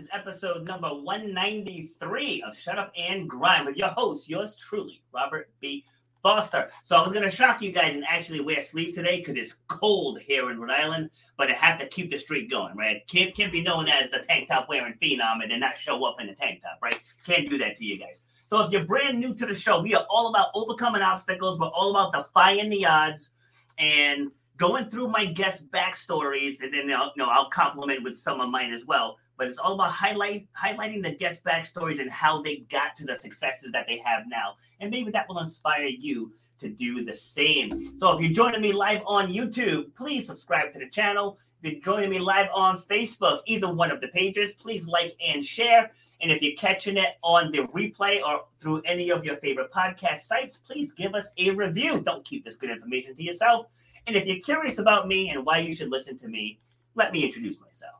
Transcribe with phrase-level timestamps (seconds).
[0.00, 5.50] is episode number 193 of Shut Up and Grind with your host, yours truly, Robert
[5.60, 5.84] B.
[6.22, 6.70] Foster.
[6.84, 9.56] So I was going to shock you guys and actually wear sleeves today because it's
[9.68, 13.02] cold here in Rhode Island, but I have to keep the streak going, right?
[13.08, 16.16] Can't, can't be known as the tank top wearing phenom and then not show up
[16.20, 17.00] in the tank top, right?
[17.26, 18.22] Can't do that to you guys.
[18.46, 21.58] So if you're brand new to the show, we are all about overcoming obstacles.
[21.58, 23.30] We're all about defying the odds
[23.78, 28.50] and going through my guest backstories, and then you know, I'll compliment with some of
[28.50, 29.16] mine as well.
[29.40, 33.16] But it's all about highlight highlighting the guest backstories and how they got to the
[33.16, 37.98] successes that they have now, and maybe that will inspire you to do the same.
[37.98, 41.38] So if you're joining me live on YouTube, please subscribe to the channel.
[41.62, 45.42] If you're joining me live on Facebook, either one of the pages, please like and
[45.42, 45.90] share.
[46.20, 50.20] And if you're catching it on the replay or through any of your favorite podcast
[50.20, 52.02] sites, please give us a review.
[52.02, 53.68] Don't keep this good information to yourself.
[54.06, 56.58] And if you're curious about me and why you should listen to me,
[56.94, 57.99] let me introduce myself.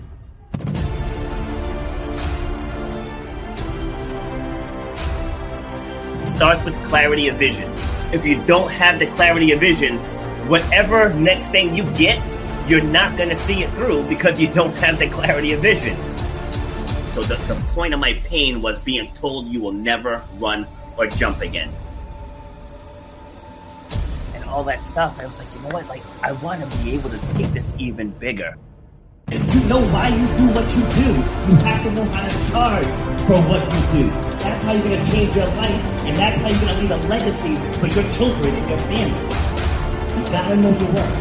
[6.41, 7.71] Starts with clarity of vision.
[8.11, 9.99] If you don't have the clarity of vision,
[10.49, 12.17] whatever next thing you get,
[12.67, 15.95] you're not going to see it through because you don't have the clarity of vision.
[17.13, 21.05] So the, the point of my pain was being told you will never run or
[21.05, 21.71] jump again.
[24.33, 25.87] And all that stuff, I was like, you know what?
[25.89, 28.57] Like, I want to be able to take this even bigger.
[29.27, 31.13] If you know why you do what you do,
[31.51, 32.85] you have to know how to charge
[33.27, 33.61] for what
[33.93, 34.30] you do.
[34.51, 36.91] That's how you're going to change your life, and that's how you're going to leave
[36.91, 39.21] a legacy for your children and your family.
[40.17, 41.17] You got to know your worth.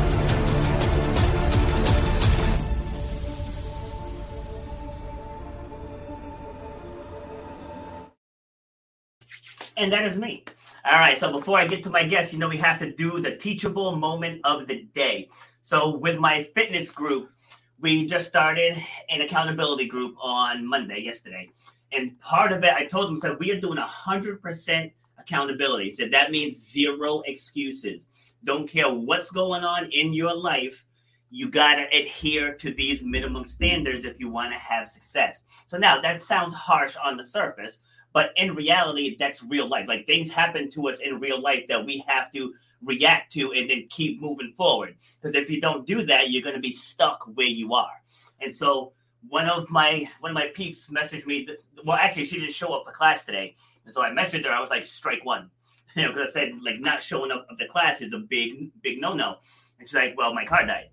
[9.77, 10.45] And that is me.
[10.85, 13.21] All right, so before I get to my guest, you know, we have to do
[13.21, 15.29] the teachable moment of the day.
[15.63, 17.31] So, with my fitness group,
[17.79, 18.77] we just started
[19.09, 21.49] an accountability group on Monday, yesterday.
[21.93, 25.93] And part of it, I told them, said, we are doing 100% accountability.
[25.93, 28.09] So that means zero excuses.
[28.45, 30.87] Don't care what's going on in your life.
[31.31, 35.45] You got to adhere to these minimum standards if you want to have success.
[35.69, 37.79] So now that sounds harsh on the surface,
[38.13, 39.87] but in reality, that's real life.
[39.87, 43.71] Like things happen to us in real life that we have to react to and
[43.71, 44.97] then keep moving forward.
[45.21, 48.03] Because if you don't do that, you're going to be stuck where you are.
[48.41, 48.93] And so
[49.29, 51.49] one of my one of my peeps messaged me.
[51.85, 54.53] Well, actually, she didn't show up for class today, and so I messaged her.
[54.53, 55.51] I was like, "Strike one,"
[55.97, 58.71] you know, because I said like not showing up of the class is a big
[58.83, 59.37] big no no.
[59.79, 60.91] And she's like, "Well, my car died."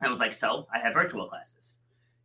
[0.00, 1.78] I was like, "So I have virtual classes."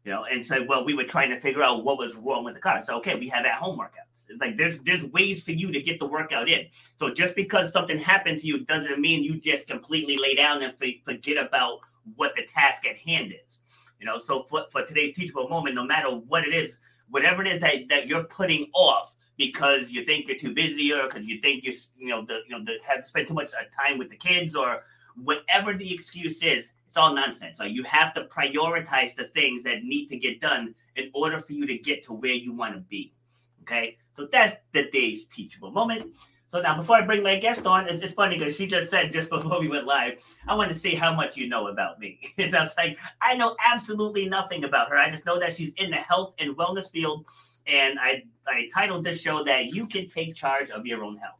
[0.03, 2.55] you know, and so well, we were trying to figure out what was wrong with
[2.55, 2.83] the car.
[2.83, 4.25] So okay, we have at home workouts.
[4.29, 6.67] It's like there's there's ways for you to get the workout in.
[6.97, 10.73] So just because something happened to you doesn't mean you just completely lay down and
[11.05, 11.79] forget about
[12.15, 13.61] what the task at hand is.
[14.03, 16.77] You know, so for, for today's teachable moment, no matter what it is,
[17.09, 21.03] whatever it is that, that you're putting off because you think you're too busy or
[21.03, 23.63] because you think you're you know the you know the, have spent too much uh,
[23.81, 24.83] time with the kids or
[25.15, 27.57] whatever the excuse is it's all nonsense.
[27.57, 31.53] So you have to prioritize the things that need to get done in order for
[31.53, 33.13] you to get to where you want to be.
[33.61, 36.13] Okay, so that's the day's teachable moment.
[36.53, 39.11] So now, before I bring my guest on, it's, it's funny because she just said
[39.11, 42.19] just before we went live, I want to see how much you know about me.
[42.37, 44.95] and I was like, I know absolutely nothing about her.
[44.95, 47.25] I just know that she's in the health and wellness field,
[47.65, 51.39] and I I titled this show that you can take charge of your own health.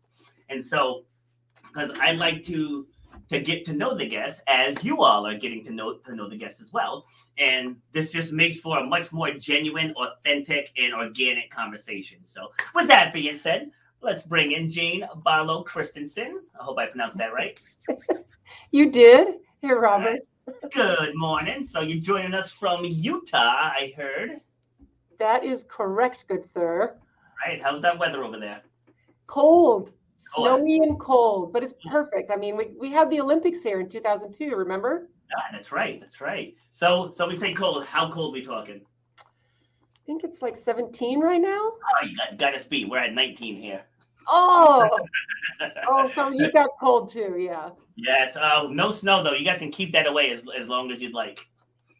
[0.50, 1.04] And so,
[1.68, 2.88] because I like to
[3.30, 6.28] to get to know the guests as you all are getting to know to know
[6.28, 7.06] the guests as well.
[7.38, 12.18] And this just makes for a much more genuine, authentic, and organic conversation.
[12.24, 13.70] So with that being said,
[14.04, 16.42] let's bring in Jane Barlow Christensen.
[16.60, 17.60] I hope I pronounced that right.
[18.72, 19.36] you did.
[19.62, 20.20] Here, Robert.
[20.74, 21.66] Good morning.
[21.66, 24.42] So you're joining us from Utah, I heard.
[25.20, 26.98] That is correct, good sir.
[27.46, 27.62] Right.
[27.62, 28.62] How's that weather over there?
[29.28, 29.94] Cold.
[30.36, 32.32] Oh, Snowy and cold, but it's perfect.
[32.32, 35.10] I mean, we, we had the Olympics here in 2002, remember?
[35.30, 36.00] Yeah, that's right.
[36.00, 36.56] That's right.
[36.72, 37.86] So, so we say cold.
[37.86, 38.82] How cold we talking?
[39.20, 41.72] I think it's like 17 right now.
[41.72, 42.90] Oh, you got, got us beat.
[42.90, 43.84] We're at 19 here.
[44.28, 44.90] Oh,
[45.88, 47.70] oh, so you got cold too, yeah.
[47.96, 48.36] Yes.
[48.40, 49.34] Oh, no snow though.
[49.34, 51.48] You guys can keep that away as, as long as you'd like.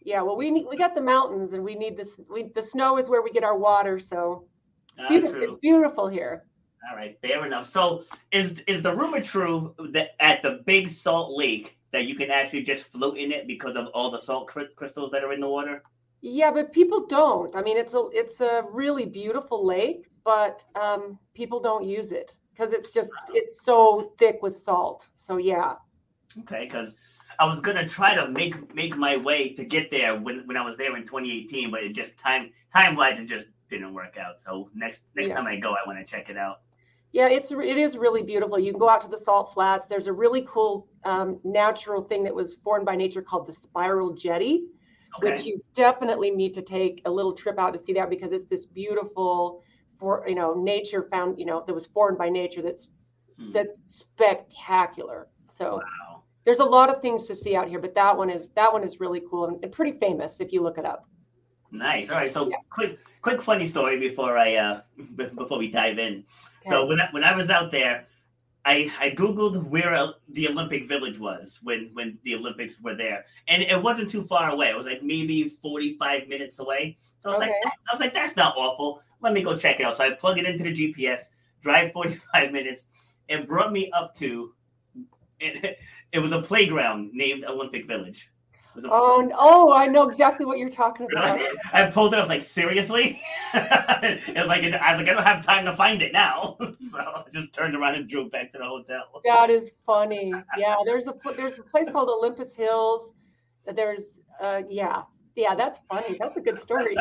[0.06, 2.20] Yeah, well, we need, we got the mountains, and we need this.
[2.30, 4.46] We the snow is where we get our water, so
[4.90, 6.44] it's Ah, beautiful, it's beautiful here.
[6.90, 7.68] All right, fair enough.
[7.68, 12.32] So, is is the rumor true that at the Big Salt Lake that you can
[12.32, 15.40] actually just float in it because of all the salt cry- crystals that are in
[15.40, 15.82] the water?
[16.22, 17.56] Yeah, but people don't.
[17.56, 22.34] I mean, it's a it's a really beautiful lake, but um, people don't use it
[22.54, 25.08] because it's just it's so thick with salt.
[25.16, 25.76] So yeah,
[26.42, 26.96] Okay, because
[27.40, 30.64] I was gonna try to make make my way to get there when, when I
[30.64, 34.40] was there in 2018, but it just time time wise it just didn't work out.
[34.42, 35.36] So next next Yeah.
[35.36, 36.62] time I go, I want to check it out.
[37.12, 38.58] yeah, it's it is really beautiful.
[38.60, 39.86] You can go out to the salt flats.
[39.88, 44.14] There's a really cool um, natural thing that was formed by nature called the spiral
[44.14, 44.64] jetty.
[45.20, 45.32] Okay.
[45.32, 48.48] which you definitely need to take a little trip out to see that because it's
[48.50, 49.62] this beautiful
[50.04, 52.92] for you know nature found you know that was formed by nature that's
[53.40, 53.52] Hmm.
[53.52, 56.24] that's spectacular so Wow.
[56.46, 58.84] there's a lot of things to see out here but that one is that one
[58.84, 61.08] is really cool and, and pretty famous if you look it up
[61.72, 62.12] Nice.
[62.12, 62.32] All right.
[62.32, 62.58] So Yeah.
[62.70, 64.82] quick, quick funny story before I uh
[65.16, 66.24] before we dive in.
[66.70, 68.06] So when I, when I was out there,
[68.66, 73.62] I I googled where the Olympic Village was when when the Olympics were there, and
[73.62, 74.70] it wasn't too far away.
[74.70, 76.98] It was like maybe forty five minutes away.
[77.22, 77.62] So I was like, Okay.
[77.66, 79.02] I was like, that's not awful.
[79.22, 79.98] Let me go check it out.
[79.98, 81.22] So I plug it into the GPS,
[81.62, 82.88] drive forty five minutes,
[83.30, 84.54] and brought me up to.
[85.40, 85.78] It,
[86.14, 88.30] it was a playground named Olympic Village.
[88.76, 91.40] It was a oh oh i know exactly what you're talking about
[91.74, 92.18] I pulled it.
[92.18, 93.22] I was like, seriously?
[93.54, 97.24] it was like I like, I don't have time to find it now, so I
[97.32, 99.04] just turned around and drove back to the hotel.
[99.24, 103.14] that is funny yeah there's a there's a place called olympus hills
[103.76, 105.04] there's uh yeah
[105.36, 106.96] yeah that's funny that's a good story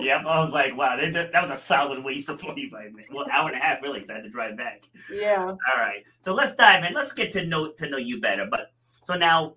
[0.00, 3.12] yep, I was like, wow, that, that was a solid waste of forty-five minutes.
[3.12, 4.84] Well, hour and a half, really, because I had to drive back.
[5.12, 6.94] yeah All right, so let's dive in.
[6.94, 8.46] Let's get to know to know you better.
[8.50, 8.72] But
[9.04, 9.54] so now,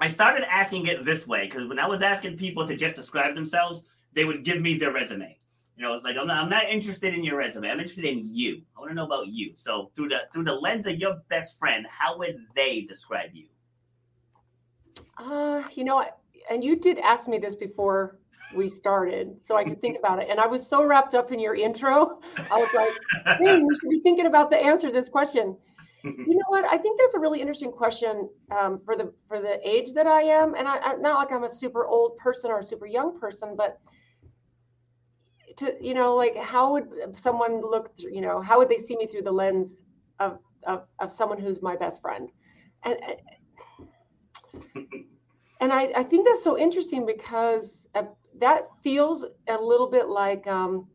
[0.00, 3.34] I started asking it this way because when I was asking people to just describe
[3.34, 3.82] themselves,
[4.14, 5.36] they would give me their resume.
[5.76, 7.70] You know, it's like I'm not, I'm not interested in your resume.
[7.70, 8.62] I'm interested in you.
[8.76, 9.52] I want to know about you.
[9.54, 13.46] So through the through the lens of your best friend, how would they describe you?
[15.18, 16.04] Uh, you know,
[16.50, 18.18] and you did ask me this before
[18.54, 20.28] we started, so I could think about it.
[20.28, 23.90] And I was so wrapped up in your intro, I was like, "Hey, we should
[23.90, 25.56] be thinking about the answer to this question."
[26.04, 26.64] You know what?
[26.64, 30.22] I think that's a really interesting question um, for the for the age that I
[30.22, 33.18] am, and I, I not like I'm a super old person or a super young
[33.18, 33.78] person, but
[35.58, 37.96] to you know, like how would someone look?
[37.96, 39.78] Through, you know, how would they see me through the lens
[40.18, 42.30] of of, of someone who's my best friend?
[42.84, 42.96] And
[45.60, 48.04] and I, I think that's so interesting because uh,
[48.40, 50.88] that feels a little bit like um,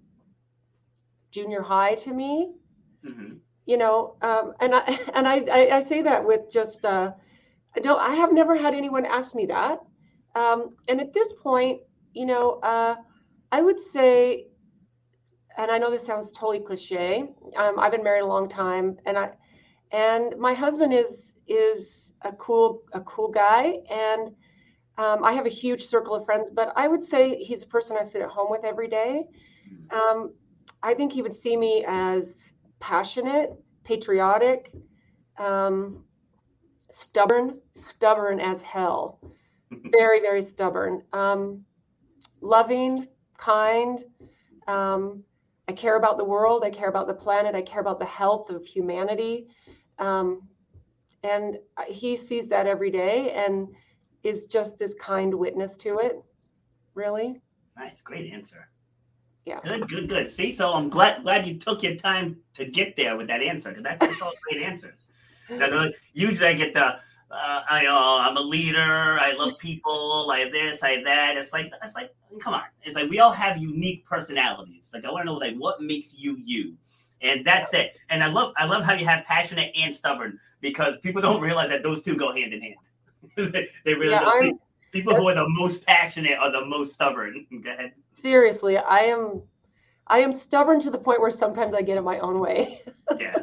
[1.31, 2.54] junior high to me
[3.04, 3.45] Mhm.
[3.66, 7.12] You know um, and i and I, I i say that with just uh
[7.84, 9.80] no i have never had anyone ask me that.
[10.36, 11.82] Um and at this point
[12.14, 12.96] you know uh
[13.52, 14.48] i would say
[15.58, 17.24] and i know this sounds totally cliche
[17.58, 19.32] um, i've been married a long time and i
[19.92, 24.30] and my husband is is a cool a cool guy and
[24.98, 27.98] um, i have a huge circle of friends but i would say he's a person
[28.00, 29.24] i sit at home with every day.
[29.92, 30.34] Um,
[30.84, 32.52] i think he would see me as
[32.86, 33.51] passionate
[33.84, 34.72] patriotic,
[35.39, 36.04] um,
[36.92, 39.20] stubborn, stubborn as hell,
[39.72, 41.65] very, very stubborn, um,
[42.42, 43.08] loving,
[43.39, 44.04] kind.
[44.68, 45.24] Um,
[45.68, 46.63] I care about the world.
[46.63, 47.56] I care about the planet.
[47.56, 49.48] I care about the health of humanity.
[49.98, 50.48] Um,
[51.24, 53.68] and he sees that every day and
[54.22, 56.24] is just this kind witness to it.
[56.94, 57.42] Really?
[57.75, 58.70] Nice, great answer.
[59.46, 59.60] Yeah.
[59.64, 60.28] Good, good, good.
[60.28, 63.70] See, so I'm glad glad you took your time to get there with that answer
[63.70, 65.06] because that's, that's all great answers.
[65.50, 66.98] You usually I get the
[67.32, 69.18] uh, I know I'm a leader.
[69.20, 70.30] I love people.
[70.32, 71.38] I this, I that.
[71.38, 72.64] It's like it's like come on.
[72.84, 74.90] It's like we all have unique personalities.
[74.94, 76.75] Like I want to know like what makes you you,
[77.22, 77.98] and that's it.
[78.10, 81.70] And I love I love how you have passionate and stubborn because people don't realize
[81.70, 82.75] that those two go hand in hand.
[83.86, 84.62] they really Yeah, don't.
[84.96, 87.46] People who are the most passionate are the most stubborn.
[87.64, 87.92] Go ahead.
[88.14, 89.42] Seriously, I am.
[90.08, 92.82] I am stubborn to the point where sometimes I get in my own way.
[93.20, 93.36] yeah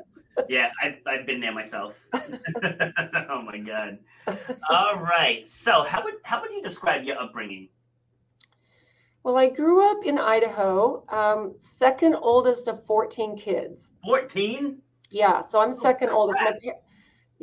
[0.48, 3.98] yeah I've, I've been there myself oh my god
[4.70, 7.68] all right so how would how would you describe your upbringing
[9.24, 13.90] Well, I grew up in Idaho, um, second oldest of 14 kids.
[14.04, 14.78] 14
[15.10, 16.40] Yeah, so I'm second oldest.
[16.40, 16.54] My,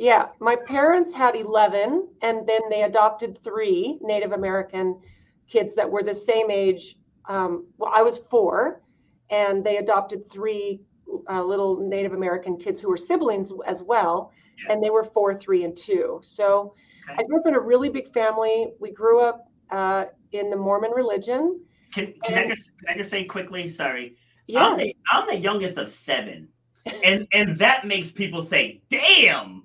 [0.00, 4.98] yeah, my parents had 11, and then they adopted three Native American
[5.46, 6.96] kids that were the same age.
[7.28, 8.80] Um, well, I was four,
[9.28, 10.80] and they adopted three
[11.28, 14.32] uh, little Native American kids who were siblings as well,
[14.64, 14.72] Yeah.
[14.72, 16.18] and they were four, three, and two.
[16.22, 16.72] So
[17.18, 18.72] I grew up in a really big family.
[18.80, 21.60] We grew up uh, in the Mormon religion.
[21.92, 23.68] Can, can And- I just can I just say quickly?
[23.68, 24.16] Sorry,
[24.46, 26.48] Yeah, I'm the I'm the youngest of seven,
[26.86, 29.62] and and that makes people say, "Damn."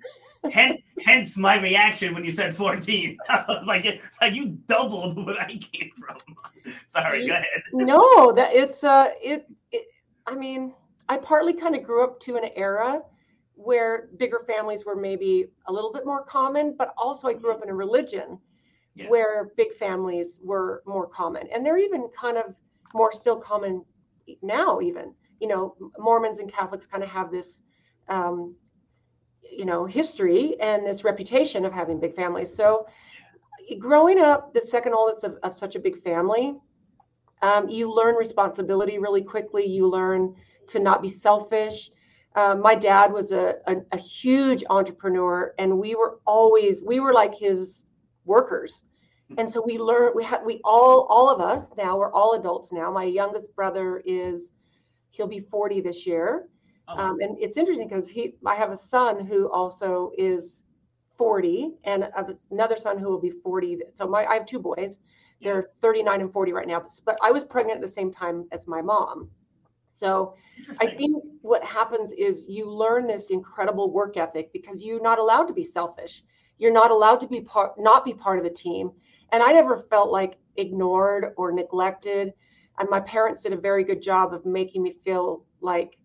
[0.51, 3.17] Hence, hence my reaction when you said 14.
[3.29, 6.17] I was like, it's like you doubled what I came from.
[6.87, 7.63] Sorry, go ahead.
[7.73, 9.83] no, that it's uh, it, it.
[10.25, 10.73] I mean,
[11.09, 13.01] I partly kind of grew up to an era
[13.53, 17.63] where bigger families were maybe a little bit more common, but also I grew up
[17.63, 18.39] in a religion
[18.95, 19.07] Yeah.
[19.09, 22.55] where big families were more common, and they're even kind of
[22.93, 23.83] more still common
[24.41, 24.81] now.
[24.81, 27.61] Even you know, Mormons and Catholics kind of have this.
[28.07, 28.55] Um,
[29.51, 32.53] you know history and this reputation of having big families.
[32.53, 32.87] So
[33.79, 36.59] growing up the second oldest of, of such a big family
[37.41, 39.65] um, you learn responsibility really quickly.
[39.65, 40.35] You learn
[40.67, 41.91] to not be selfish.
[42.35, 47.13] Um, my dad was a, a, a huge entrepreneur and we were always we were
[47.13, 47.85] like his
[48.25, 48.83] workers.
[49.37, 52.71] And so we learned we had we all all of us now we're all adults
[52.71, 52.91] now.
[52.91, 54.53] My youngest brother is
[55.11, 56.49] he'll be 40 this year
[56.87, 60.63] Oh, um, and it's interesting because he, I have a son who also is
[61.17, 62.07] 40, and
[62.51, 63.79] another son who will be 40.
[63.93, 64.99] So my, I have two boys.
[65.41, 66.85] They're 39 and 40 right now.
[67.05, 69.29] But I was pregnant at the same time as my mom.
[69.91, 70.35] So
[70.81, 75.45] I think what happens is you learn this incredible work ethic because you're not allowed
[75.45, 76.21] to be selfish.
[76.57, 78.91] You're not allowed to be part, not be part of the team.
[79.31, 82.33] And I never felt like ignored or neglected.
[82.77, 85.97] And my parents did a very good job of making me feel like,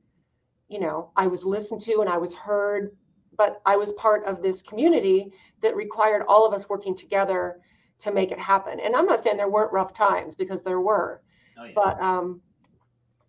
[0.70, 2.96] you know, I was listened to and I was heard.
[3.36, 7.60] But I was part of this community that required all of us working together
[8.00, 8.80] to make it happen.
[8.80, 11.22] And I'm not saying there weren't rough times because there were
[11.58, 11.72] Oh, yeah.
[11.74, 12.40] but um,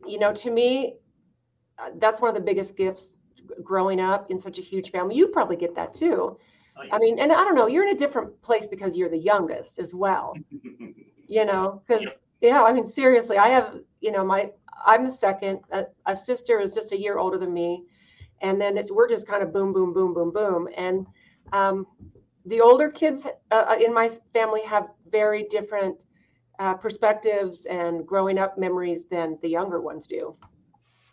[0.05, 0.95] you know to me
[1.79, 3.17] uh, that's one of the biggest gifts
[3.63, 6.37] growing up in such a huge family you probably get that too
[6.77, 6.95] Oh, yeah.
[6.95, 9.79] i mean and i don't know you're in a different place because you're the youngest
[9.79, 10.33] as well
[11.27, 12.07] you know because
[12.41, 14.49] yeah i mean seriously i have you know my
[14.85, 17.83] i'm the second a, a sister is just a year older than me.
[18.41, 20.67] And then it's we're just kind of boom boom boom boom boom.
[20.75, 21.05] And
[21.53, 21.85] um,
[22.45, 26.03] the older kids uh, in my family have very different
[26.59, 30.35] uh, perspectives and growing up memories than the younger ones do.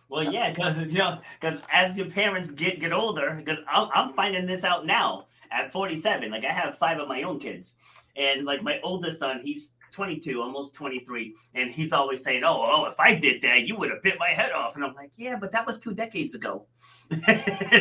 [0.08, 4.14] Well, yeah, because you know, because as your parents get get older, because I'm, I'm
[4.14, 6.30] finding this out now at 47.
[6.30, 7.74] Like I have five of my own kids,
[8.16, 12.86] and like my oldest son, he's 22, almost 23, and he's always saying, "Oh, oh,
[12.86, 15.36] if I did that, you would have bit my head off." And I'm like, "Yeah,
[15.36, 16.66] but that was two decades ago."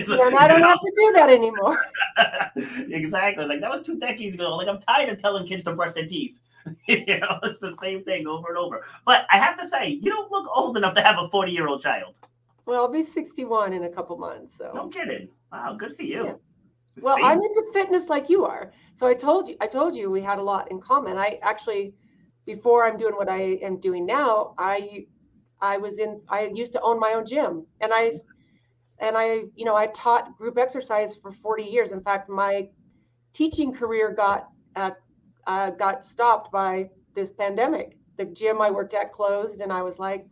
[0.04, 1.78] So, and i don't know, have to do that anymore
[2.90, 3.46] exactly.
[3.46, 4.56] Like that was two decades ago.
[4.56, 6.40] Like I'm tired of telling kids to brush their teeth.
[6.88, 8.86] you know, it's the same thing over and over.
[9.06, 11.68] But I have to say, you don't look old enough to have a 40 year
[11.68, 12.16] old child.
[12.66, 15.28] well i'll be 61 in a couple months so No kidding.
[15.52, 16.26] Wow, good for you.
[16.26, 16.34] Yeah.
[17.01, 17.24] Well, See?
[17.24, 18.72] I'm into fitness like you are.
[18.96, 21.18] So I told you, I told you we had a lot in common.
[21.18, 21.94] I actually,
[22.46, 25.06] before I'm doing what I am doing now, I,
[25.62, 28.12] I was in, I used to own my own gym, and I,
[29.00, 31.92] and I, you know, I taught group exercise for 40 years.
[31.92, 32.68] In fact, my
[33.34, 34.92] teaching career got, uh,
[35.46, 37.98] uh, got stopped by this pandemic.
[38.18, 40.25] The gym I worked at closed, and I was like,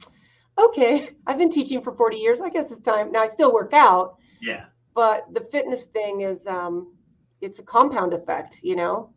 [0.58, 2.42] okay, I've been teaching for 40 years.
[2.42, 3.12] I guess it's time.
[3.12, 4.66] Now I still work out, yeah.
[4.96, 6.94] But the fitness thing is um
[7.42, 9.10] it's a compound effect you know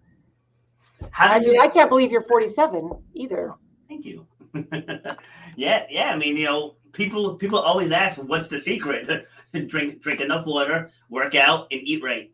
[1.10, 1.60] How i mean you?
[1.60, 3.54] i can't believe you're 47 either
[3.88, 4.26] Thank you.
[5.56, 6.10] yeah, yeah.
[6.12, 9.08] I mean, you know, people people always ask, "What's the secret?"
[9.66, 12.30] drink drink enough water, work out, and eat right.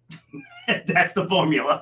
[0.86, 1.80] That's the formula.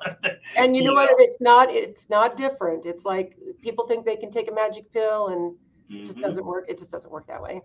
[0.59, 1.07] and you know Yeah.
[1.07, 4.93] what it's not it's not different it's like people think they can take a magic
[4.93, 5.55] pill and
[5.89, 6.23] it just Mhm.
[6.23, 7.63] doesn't work it just doesn't work that way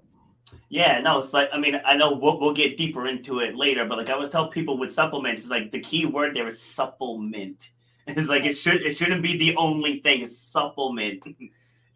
[0.70, 3.86] Yeah, no, it's like I mean I know we'll, we'll get deeper into it later,
[3.86, 6.62] but like I always tell people with supplements, it's like the key word there is
[6.62, 7.72] supplement.
[8.10, 10.22] It's like it should it shouldn't be the only thing.
[10.22, 11.24] It's supplement.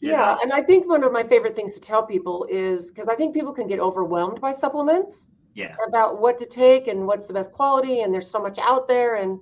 [0.02, 0.40] Yeah know?
[0.42, 3.34] and i think one of my favorite things to tell people is because i think
[3.34, 5.76] people can get overwhelmed by supplements Yeah.
[5.88, 9.18] about what to take and what's the best quality and there's so much out there
[9.18, 9.40] and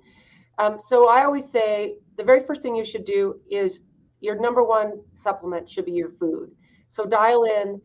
[0.58, 3.80] um, so i always say the very first thing you should do is
[4.20, 6.50] your number one supplement should be your food
[6.88, 7.80] so dial in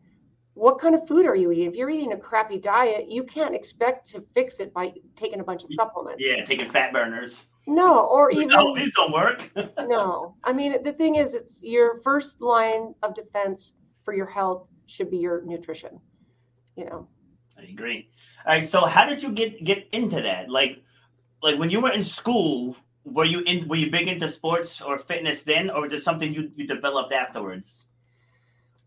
[0.56, 3.54] what kind of food are you eating if you're eating a crappy diet you can't
[3.54, 7.44] expect to fix it by taking a bunch of supplements Yeah, taking fat burners.
[7.66, 9.50] no or even No, these don't work.
[9.86, 14.66] no i mean the thing is it's your first line of defense for your health
[14.86, 16.00] should be your nutrition
[16.76, 17.06] you know
[17.58, 18.10] I agree.
[18.44, 20.50] All right, so how did you get get into that?
[20.50, 20.82] Like,
[21.42, 24.98] like when you were in school, were you in were you big into sports or
[24.98, 27.88] fitness then, or was it something you you developed afterwards?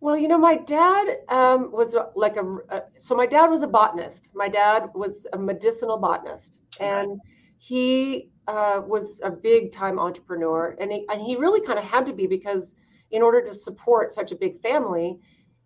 [0.01, 2.83] Well, you know, my dad um, was like a, a.
[2.97, 4.29] So my dad was a botanist.
[4.33, 7.19] My dad was a medicinal botanist, and
[7.57, 12.05] he uh, was a big time entrepreneur, and he, and he really kind of had
[12.05, 12.75] to be because
[13.11, 15.19] in order to support such a big family,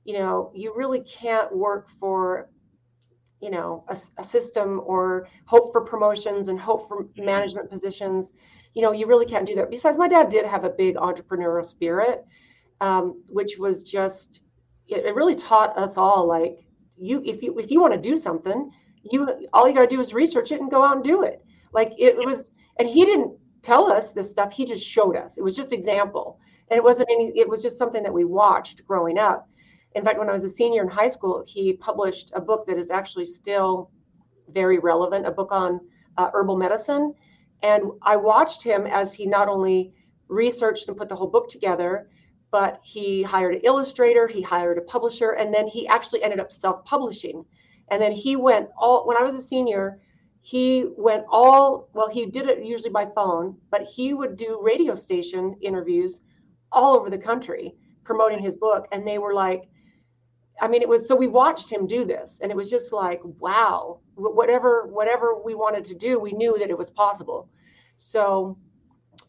[0.04, 2.50] you know, you really can't work for
[3.40, 7.26] you know a, a, system or hope for promotions and hope for mm-hmm.
[7.26, 8.32] management positions
[8.74, 11.66] you know you really can't do that besides my dad did have a big entrepreneurial
[11.66, 12.26] spirit
[12.82, 14.44] um, which was just
[14.88, 16.66] it, it really taught us all like
[16.98, 18.72] you if you if you want to do something
[19.04, 21.44] you all you got to do is research it and go out and do it.
[21.74, 25.38] Like it was and he didn't tell us this stuff he just showed us.
[25.38, 26.40] It was just example.
[26.70, 29.48] And it wasn't any it was just something that we watched growing up.
[29.96, 32.78] In fact, when I was a senior in high school, he published a book that
[32.78, 33.92] is actually still
[34.50, 35.80] very relevant, a book on
[36.18, 37.14] uh, herbal medicine.
[37.62, 39.94] And I watched him as he not only
[40.30, 42.10] researched and put the whole book together,
[42.54, 46.52] but he hired an illustrator, he hired a publisher, and then he actually ended up
[46.52, 47.44] self publishing.
[47.90, 50.00] And then he went all, when I was a senior,
[50.42, 54.94] he went all, well, he did it usually by phone, but he would do radio
[54.94, 56.20] station interviews
[56.72, 58.88] all over the country promoting his book.
[58.92, 59.64] And they were like,
[60.62, 63.22] I mean, it was so we watched him do this, and it was just like,
[63.24, 67.50] wow, whatever whatever we wanted to do, we knew that it was possible.
[67.96, 68.60] So,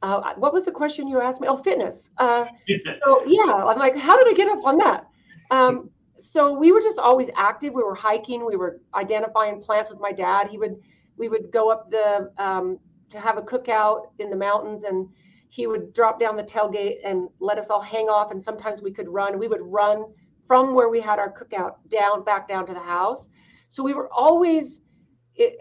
[0.04, 1.48] uh, what was the question you asked me?
[1.48, 2.10] Oh, fitness.
[2.18, 5.06] Uh, so yeah, I'm like, how did I get up on that?
[5.50, 7.72] Um, so we were just always active.
[7.72, 8.44] We were hiking.
[8.44, 10.48] We were identifying plants with my dad.
[10.48, 10.76] He would
[11.16, 15.08] we would go up the um, to have a cookout in the mountains, and
[15.48, 18.30] he would drop down the tailgate and let us all hang off.
[18.30, 19.38] And sometimes we could run.
[19.38, 20.04] We would run
[20.46, 23.26] from where we had our cookout down back down to the house.
[23.68, 24.82] So we were always,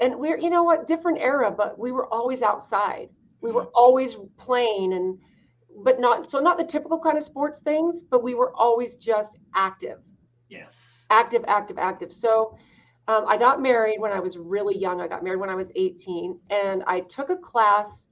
[0.02, 3.08] and we're you know what different era, but we were always outside.
[3.44, 5.20] We were always playing and
[5.84, 9.38] but not so not the typical kind of sports things, but we were always just
[9.56, 10.00] active.
[10.50, 11.06] Yes.
[11.10, 12.12] Active, active, active.
[12.12, 12.58] So
[13.08, 15.02] um, I got married when I was really young.
[15.02, 18.08] I got married when I was 18, and I took a class,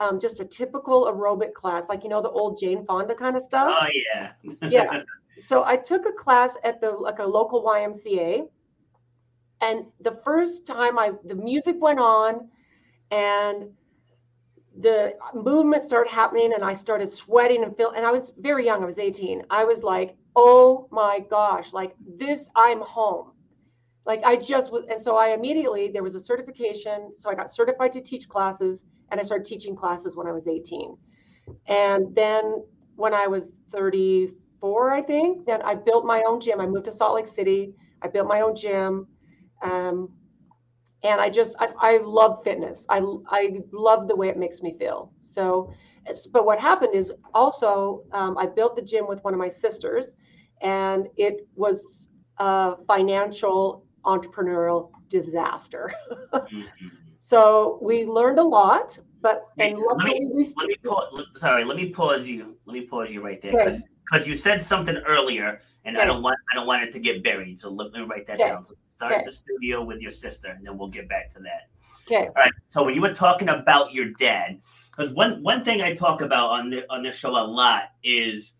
[0.00, 3.42] um, just a typical aerobic class, like you know the old Jane Fonda kind of
[3.42, 3.74] stuff.
[3.80, 4.32] Oh yeah.
[4.68, 5.02] yeah.
[5.46, 8.46] so I took a class at the like a local YMCA,
[9.62, 12.48] and the first time I the music went on,
[13.10, 13.70] and
[14.80, 17.90] the movement started happening, and I started sweating and feel.
[17.90, 18.82] And I was very young.
[18.82, 19.42] I was 18.
[19.50, 23.32] I was like, oh my gosh, like this, I'm home.
[24.06, 27.12] Like I just was, and so I immediately there was a certification.
[27.16, 30.48] So I got certified to teach classes, and I started teaching classes when I was
[30.48, 30.96] 18.
[31.68, 32.64] And then
[32.96, 35.46] when I was 34, I think.
[35.46, 36.60] Then I built my own gym.
[36.60, 37.74] I moved to Salt Lake City.
[38.02, 39.06] I built my own gym.
[39.62, 40.10] Um,
[41.04, 42.86] and I just, I, I love fitness.
[42.88, 45.12] I, I love the way it makes me feel.
[45.22, 45.72] So,
[46.32, 50.14] but what happened is also, um, I built the gym with one of my sisters,
[50.60, 55.92] and it was a financial entrepreneurial disaster.
[56.32, 56.62] mm-hmm.
[57.26, 61.78] So we learned a lot, but and let me, we, let me pause, sorry, let
[61.78, 62.58] me pause you.
[62.66, 66.02] Let me pause you right there because because you said something earlier, and okay.
[66.02, 67.58] I don't want I don't want it to get buried.
[67.58, 68.50] So let me write that okay.
[68.50, 68.66] down.
[68.66, 69.22] So start okay.
[69.24, 71.68] the studio with your sister, and then we'll get back to that.
[72.06, 72.26] Okay.
[72.26, 72.52] All right.
[72.68, 74.60] So when you were talking about your dad,
[74.96, 78.54] because one one thing I talk about on the on this show a lot is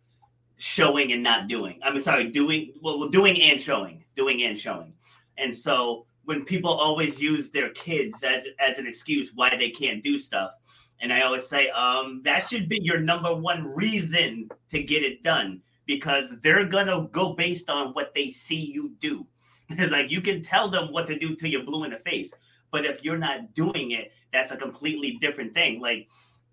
[0.56, 1.78] showing and not doing.
[1.82, 4.94] I'm sorry, doing well, doing and showing, doing and showing.
[5.36, 10.02] And so when people always use their kids as as an excuse why they can't
[10.02, 10.52] do stuff,
[11.00, 15.22] and I always say, um, that should be your number one reason to get it
[15.22, 19.26] done because they're gonna go based on what they see you do.
[19.70, 22.32] It's like you can tell them what to do till you're blue in the face,
[22.70, 25.80] but if you're not doing it, that's a completely different thing.
[25.80, 26.08] Like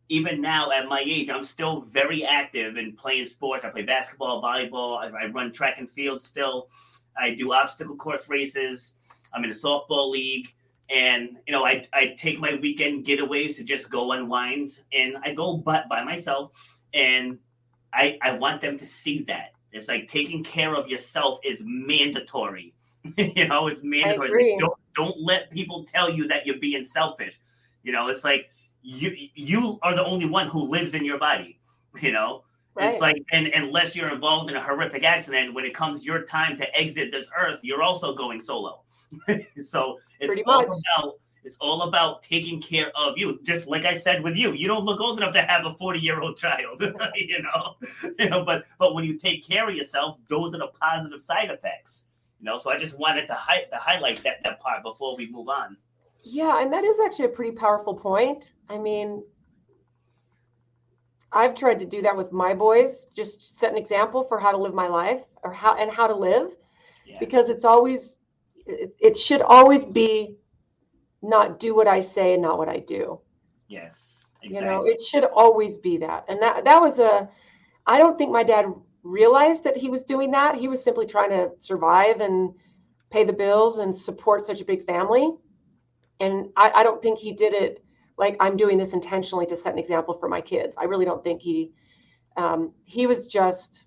[0.07, 3.65] even now at my age, I'm still very active in playing sports.
[3.65, 4.97] I play basketball, volleyball.
[4.97, 6.69] I, I run track and field still.
[7.17, 8.95] I do obstacle course races.
[9.33, 10.53] I'm in a softball league
[10.91, 15.33] and you know I, I take my weekend getaways to just go unwind and i
[15.33, 16.51] go but by myself
[16.93, 17.39] and
[17.93, 22.73] i i want them to see that it's like taking care of yourself is mandatory
[23.17, 27.39] you know it's mandatory like, don't don't let people tell you that you're being selfish
[27.83, 28.49] you know it's like
[28.81, 31.59] you you are the only one who lives in your body
[31.99, 32.43] you know
[32.75, 32.91] right.
[32.91, 36.57] it's like and unless you're involved in a horrific accident when it comes your time
[36.57, 38.81] to exit this earth you're also going solo
[39.63, 40.77] so it's Pretty all much.
[40.95, 43.39] about it's all about taking care of you.
[43.43, 45.99] Just like I said with you, you don't look old enough to have a 40
[45.99, 46.81] year old child,
[47.15, 47.75] you know.
[48.19, 51.49] You know, but but when you take care of yourself, those are the positive side
[51.49, 52.03] effects.
[52.41, 55.29] You know, so I just wanted to, hi- to highlight that that part before we
[55.29, 55.77] move on.
[56.23, 58.53] Yeah, and that is actually a pretty powerful point.
[58.67, 59.23] I mean,
[61.31, 64.57] I've tried to do that with my boys, just set an example for how to
[64.57, 66.51] live my life or how and how to live,
[67.05, 67.17] yes.
[67.19, 68.17] because it's always
[68.65, 70.35] it, it should always be
[71.21, 73.19] not do what I say and not what I do.
[73.67, 74.31] Yes.
[74.43, 74.59] Exactly.
[74.59, 76.25] You know, it should always be that.
[76.27, 77.29] And that that was a
[77.85, 78.65] I don't think my dad
[79.03, 80.55] realized that he was doing that.
[80.55, 82.53] He was simply trying to survive and
[83.09, 85.31] pay the bills and support such a big family.
[86.19, 87.81] And I, I don't think he did it
[88.17, 90.75] like I'm doing this intentionally to set an example for my kids.
[90.77, 91.71] I really don't think he
[92.37, 93.85] um, he was just,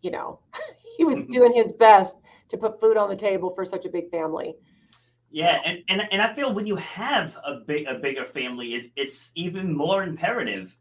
[0.00, 0.40] you know,
[0.96, 2.16] he was doing his best
[2.50, 4.54] to put food on the table for such a big family.
[5.30, 8.88] Yeah, and, and, and I feel when you have a big a bigger family, it's
[8.96, 10.76] it's even more imperative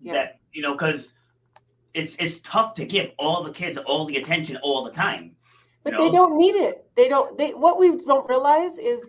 [0.00, 0.12] yeah.
[0.12, 1.12] that you know because
[1.94, 5.36] it's it's tough to give all the kids all the attention all the time.
[5.84, 6.04] But know?
[6.04, 6.86] they don't need it.
[6.96, 7.36] They don't.
[7.38, 9.00] They what we don't realize is,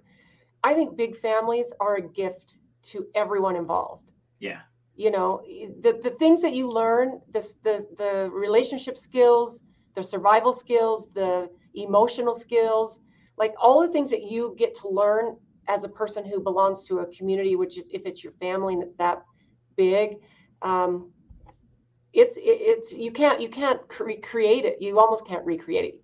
[0.64, 4.12] I think big families are a gift to everyone involved.
[4.40, 4.62] Yeah.
[4.96, 5.42] You know
[5.82, 9.64] the the things that you learn, the the the relationship skills,
[9.96, 13.00] the survival skills, the emotional skills
[13.40, 15.38] like all the things that you get to learn
[15.68, 18.84] as a person who belongs to a community, which is if it's your family and
[18.84, 19.24] it's that
[19.78, 20.18] big,
[20.62, 21.10] um,
[22.14, 24.82] it's it's you can't you can't recreate it.
[24.82, 26.02] You almost can't recreate it.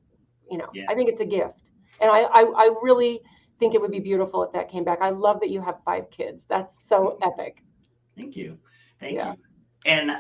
[0.52, 0.86] You know, yeah.
[0.90, 3.22] I think it's a gift, and I, I I really
[3.60, 5.00] think it would be beautiful if that came back.
[5.02, 6.46] I love that you have five kids.
[6.48, 7.64] That's so epic.
[8.16, 8.58] Thank you,
[9.00, 9.32] thank yeah.
[9.32, 9.38] you.
[9.86, 10.12] And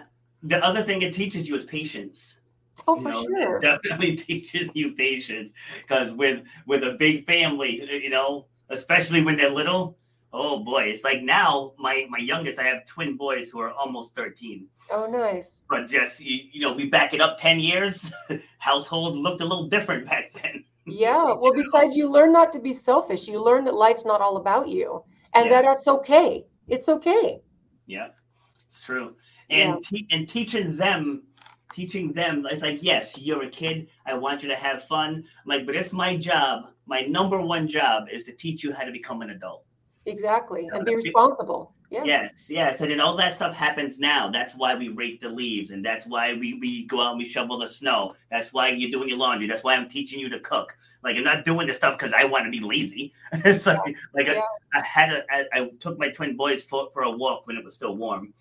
[0.41, 2.39] the other thing it teaches you is patience.
[2.87, 3.57] Oh, for know, sure.
[3.57, 9.37] It definitely teaches you patience because with with a big family, you know, especially when
[9.37, 9.97] they're little,
[10.35, 14.13] oh boy, it's like now my my youngest, I have twin boys who are almost
[14.13, 14.67] thirteen.
[14.91, 15.63] Oh, nice.
[15.69, 18.11] But just you, you know, we back it up ten years,
[18.59, 20.63] household looked a little different back then.
[20.85, 21.33] Yeah.
[21.33, 23.27] Well, besides, you learn not to be selfish.
[23.27, 25.61] You learn that life's not all about you, and yeah.
[25.61, 26.45] that that's okay.
[26.67, 27.39] It's okay.
[27.87, 28.09] Yeah,
[28.67, 29.15] it's true.
[29.49, 29.77] And yeah.
[29.83, 31.23] te- and teaching them
[31.73, 35.23] teaching them it's like yes you're a kid i want you to have fun I'm
[35.45, 38.93] like but it's my job my number one job is to teach you how to
[38.93, 39.64] become an adult
[40.05, 42.03] exactly and be responsible yeah.
[42.03, 44.29] Yes, yes, and then all that stuff happens now.
[44.29, 47.27] That's why we rake the leaves, and that's why we, we go out and we
[47.27, 48.15] shovel the snow.
[48.31, 49.47] That's why you're doing your laundry.
[49.47, 50.75] That's why I'm teaching you to cook.
[51.03, 53.13] Like I'm not doing this stuff because I want to be lazy.
[53.31, 54.41] it's like like yeah.
[54.73, 57.55] I, I, had a I, I took my twin boys for, for a walk when
[57.55, 58.33] it was still warm,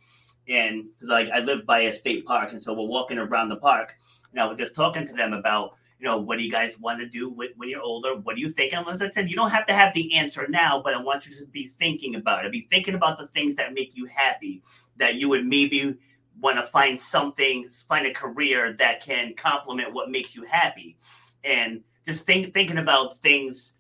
[0.49, 3.57] and because like I live by a state park, and so we're walking around the
[3.57, 3.95] park,
[4.33, 7.01] and I was just talking to them about, you know, what do you guys want
[7.01, 8.17] to do when, when you're older?
[8.17, 8.73] What do you think?
[8.73, 11.27] And as I said, you don't have to have the answer now, but I want
[11.27, 12.53] you to be thinking about it.
[12.53, 14.63] Be thinking about the things that make you happy,
[14.97, 15.97] that you would maybe
[16.41, 20.99] want to find something, find a career that can complement what makes you happy,
[21.45, 23.73] and just think thinking about things.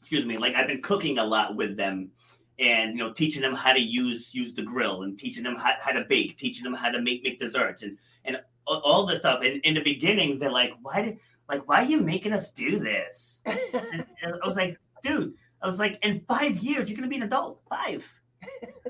[0.00, 2.12] Excuse me, like I've been cooking a lot with them
[2.58, 5.72] and you know teaching them how to use use the grill and teaching them how,
[5.80, 9.40] how to bake teaching them how to make make desserts and and all this stuff
[9.42, 12.78] and in the beginning they're like why did like why are you making us do
[12.78, 17.08] this and, and i was like dude i was like in five years you're gonna
[17.08, 18.10] be an adult five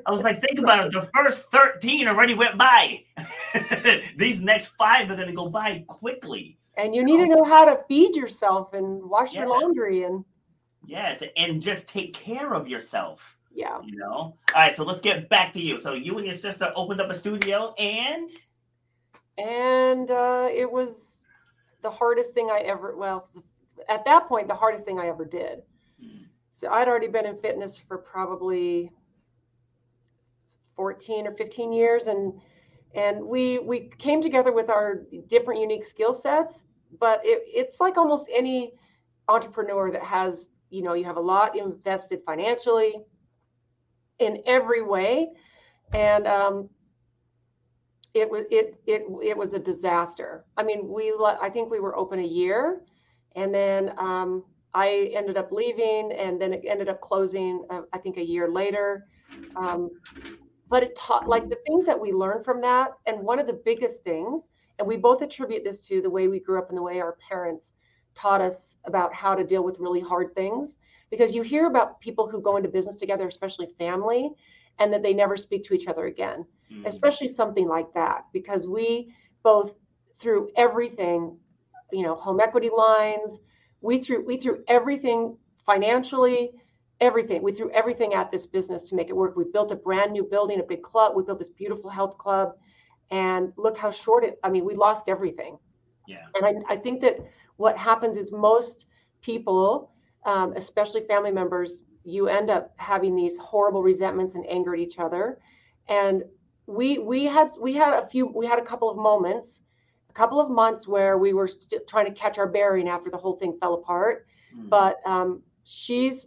[0.07, 0.93] I was like, think about it.
[0.93, 3.03] The first 13 already went by.
[4.17, 6.59] These next five are going to go by quickly.
[6.77, 9.39] And you need to know how to feed yourself and wash yes.
[9.39, 10.25] your laundry and
[10.87, 13.81] yes, and just take care of yourself yeah.
[13.85, 14.09] You know?
[14.15, 15.81] All right, so let's get back to you.
[15.81, 18.31] So you and your sister opened up a studio and
[19.37, 21.18] and uh it was
[21.83, 23.29] the hardest thing I ever well
[23.89, 25.63] at that point the hardest thing I ever did.
[26.51, 28.91] So I'd already been in fitness for probably
[30.77, 32.33] 14 or 15 years and
[32.95, 36.65] and we we came together with our different unique skill sets
[36.99, 38.73] but it, it's like almost any
[39.29, 42.95] entrepreneur that has you know you have a lot invested financially
[44.19, 45.29] in every way,
[45.93, 46.69] and um,
[48.15, 50.45] it was it it it was a disaster.
[50.57, 52.83] I mean, we I think we were open a year,
[53.37, 54.45] and then um,
[54.75, 57.67] I ended up leaving, and then it ended up closing.
[57.71, 59.07] Uh, I think a year later.
[59.57, 59.91] Um,
[60.71, 63.61] but it taught like the things that we learned from that, and one of the
[63.65, 66.83] biggest things, and we both attribute this to the way we grew up and the
[66.83, 67.75] way our parents
[68.15, 70.77] taught us about how to deal with really hard things
[71.11, 74.31] because you hear about people who go into business together, especially family,
[74.79, 76.87] and that they never speak to each other again, mm.
[76.87, 79.13] especially something like that, because we
[79.43, 79.75] both
[80.19, 81.37] through everything,
[81.93, 83.41] you know, home equity lines,
[83.81, 86.51] we threw we threw everything financially,
[87.01, 87.43] everything.
[87.43, 89.37] We threw everything at this business to make it work.
[89.37, 91.15] We built a brand new building, a big club.
[91.17, 92.55] We built this beautiful health club,
[93.11, 94.39] and look how short it.
[94.43, 95.59] I mean, we lost everything.
[96.07, 96.25] Yeah.
[96.35, 97.19] And I, I think that
[97.57, 98.87] what happens is most
[99.21, 99.93] people
[100.25, 104.99] um, especially family members, you end up having these horrible resentments and anger at each
[104.99, 105.39] other.
[105.89, 106.25] And
[106.67, 109.61] we we had we had a few we had a couple of moments,
[110.09, 111.51] a couple of months where we were
[111.87, 114.27] trying to catch our bearing after the whole thing fell apart.
[114.57, 114.71] Mm.
[114.71, 116.25] But um, she's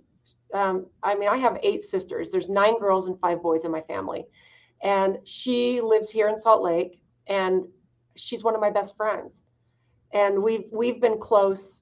[0.53, 2.29] um, I mean, I have eight sisters.
[2.29, 4.25] There's nine girls and five boys in my family,
[4.83, 7.63] and she lives here in Salt Lake, and
[8.15, 9.43] she's one of my best friends,
[10.13, 11.81] and we've we've been close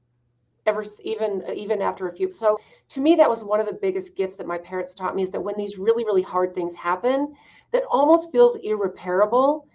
[0.66, 2.32] ever even even after a few.
[2.34, 2.60] So
[2.90, 5.30] to me, that was one of the biggest gifts that my parents taught me is
[5.30, 7.34] that when these really really hard things happen,
[7.72, 9.68] that almost feels irreparable.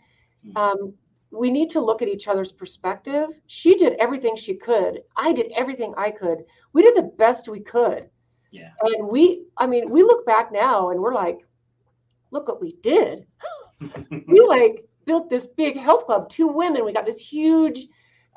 [0.45, 0.57] Hmm.
[0.57, 0.95] Um,
[1.31, 3.29] we need to look at each other's perspective.
[3.47, 5.03] She did everything she could.
[5.17, 6.45] I did everything I could.
[6.73, 8.09] We did the best we could.
[8.53, 8.71] Yeah.
[8.83, 11.41] And we, I mean, we look back now and we're like,
[12.31, 13.27] look what we did.
[14.29, 16.85] we like built this big health club, two women.
[16.85, 17.87] We got this huge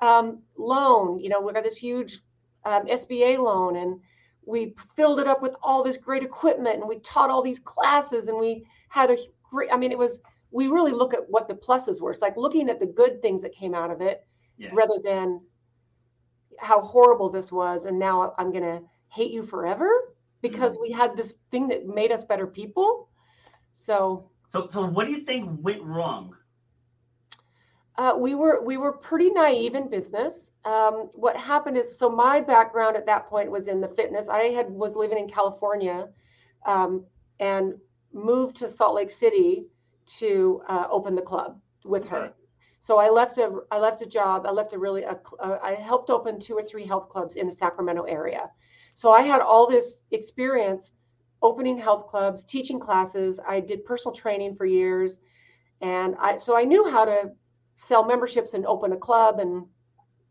[0.01, 1.19] um, loan.
[1.19, 2.21] You know, we got this huge
[2.65, 3.99] um, SBA loan, and
[4.47, 8.27] we filled it up with all this great equipment, and we taught all these classes,
[8.27, 9.17] and we had a
[9.49, 9.71] great.
[9.71, 10.19] I mean, it was
[10.51, 12.11] we really look at what the pluses were.
[12.11, 14.25] It's like looking at the good things that came out of it
[14.57, 14.69] yeah.
[14.73, 15.41] rather than
[16.59, 17.85] how horrible this was.
[17.85, 19.89] And now I'm going to hate you forever
[20.41, 20.81] because mm-hmm.
[20.83, 23.09] we had this thing that made us better people.
[23.73, 26.35] So, so, so what do you think went wrong?
[27.97, 30.51] Uh, we were we were pretty naive in business.
[30.65, 34.29] Um, what happened is, so my background at that point was in the fitness.
[34.29, 36.09] I had was living in California,
[36.65, 37.05] um,
[37.39, 37.73] and
[38.13, 39.65] moved to Salt Lake City
[40.19, 42.33] to uh, open the club with her.
[42.79, 44.45] So I left a I left a job.
[44.45, 47.47] I left a really a, uh, I helped open two or three health clubs in
[47.47, 48.51] the Sacramento area.
[48.93, 50.93] So I had all this experience
[51.41, 53.39] opening health clubs, teaching classes.
[53.47, 55.19] I did personal training for years,
[55.81, 57.31] and I so I knew how to
[57.77, 59.65] sell memberships and open a club, and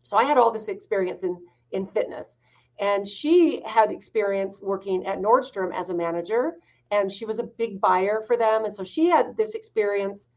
[0.03, 1.39] so I had all this experience in
[1.73, 2.37] in fitness.
[2.79, 6.57] And she had experience working at Nordstrom as a manager
[6.91, 8.65] and she was a big buyer for them.
[8.65, 10.29] And so she had this experience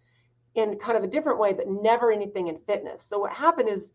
[0.56, 3.04] in kind of a different way, but never anything in fitness.
[3.04, 3.94] So what happened is,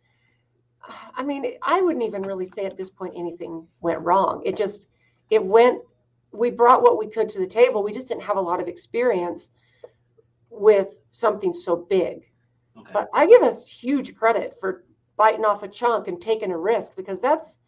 [1.16, 4.42] I mean, I wouldn't even really say at this point anything went wrong.
[4.44, 4.86] It just,
[5.30, 5.80] it went,
[6.32, 7.82] we brought what we could to the table.
[7.82, 9.50] We just didn't have a lot of experience
[10.50, 12.30] with something so big.
[12.78, 12.90] Okay.
[12.92, 14.84] But I give us huge credit for
[15.16, 17.58] biting off a chunk and taking a risk because that's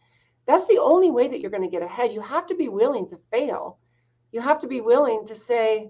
[0.45, 2.13] that's the only way that you're going to get ahead.
[2.13, 3.79] You have to be willing to fail
[4.31, 5.89] you have to be willing to say,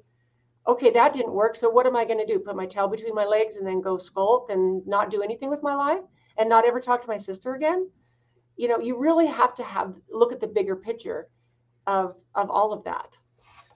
[0.67, 1.55] okay, that didn't work.
[1.55, 2.39] So what am I going to do?
[2.39, 5.63] Put my tail between my legs and then go skulk and not do anything with
[5.63, 6.03] my life
[6.37, 7.89] and not ever talk to my sister again?
[8.55, 11.27] You know, you really have to have look at the bigger picture
[11.85, 13.15] of of all of that.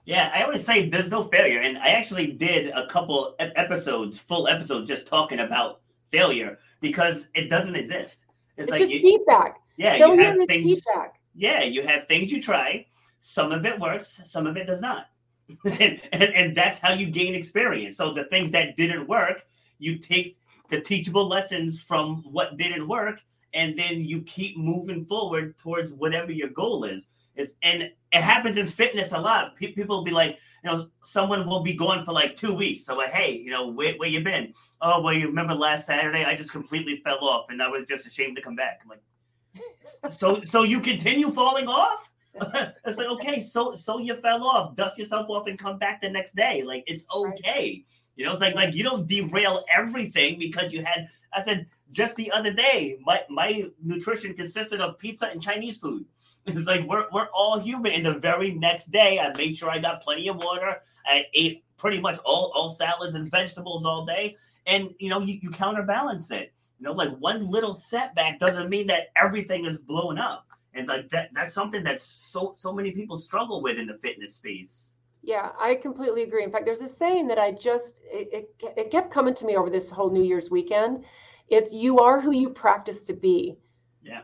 [0.04, 4.48] Yeah, I always say there's no failure, and I actually did a couple episodes, full
[4.48, 8.18] episodes, just talking about failure because it doesn't exist.
[8.56, 9.56] It's, it's like just you, feedback.
[9.76, 10.66] Yeah, failure you have things.
[10.66, 11.20] Feedback.
[11.34, 12.86] Yeah, you have things you try,
[13.20, 15.06] some of it works, some of it does not.
[15.64, 17.96] and, and, and that's how you gain experience.
[17.96, 19.44] So the things that didn't work,
[19.78, 20.38] you take
[20.70, 23.22] the teachable lessons from what didn't work,
[23.54, 27.04] and then you keep moving forward towards whatever your goal is.
[27.34, 29.56] It's, and it happens in fitness a lot.
[29.56, 32.84] People will be like, you know, someone will be gone for like two weeks.
[32.84, 34.52] So, like, hey, you know, where, where you been?
[34.80, 36.24] Oh, well, you remember last Saturday?
[36.24, 38.80] I just completely fell off, and I was just ashamed to come back.
[38.82, 42.10] I'm like, so, so you continue falling off?
[42.86, 46.08] it's like okay, so so you fell off, dust yourself off, and come back the
[46.08, 46.62] next day.
[46.62, 47.84] Like it's okay.
[48.16, 51.08] You know, it's like like you don't derail everything because you had.
[51.34, 56.06] I said just the other day, my my nutrition consisted of pizza and Chinese food.
[56.46, 57.92] It's like we're we're all human.
[57.92, 60.76] And the very next day, I made sure I got plenty of water.
[61.06, 65.38] I ate pretty much all all salads and vegetables all day, and you know you,
[65.40, 66.52] you counterbalance it.
[66.80, 70.46] You know, like one little setback doesn't mean that everything is blown up.
[70.74, 74.34] And like that that's something that so so many people struggle with in the fitness
[74.34, 74.90] space.
[75.22, 76.42] Yeah i completely agree.
[76.42, 79.56] In fact there's a saying that i just it, it, it kept coming to me
[79.56, 81.04] over this whole new year's weekend.
[81.48, 83.56] It's you are who you practice to be.
[84.02, 84.22] Yeah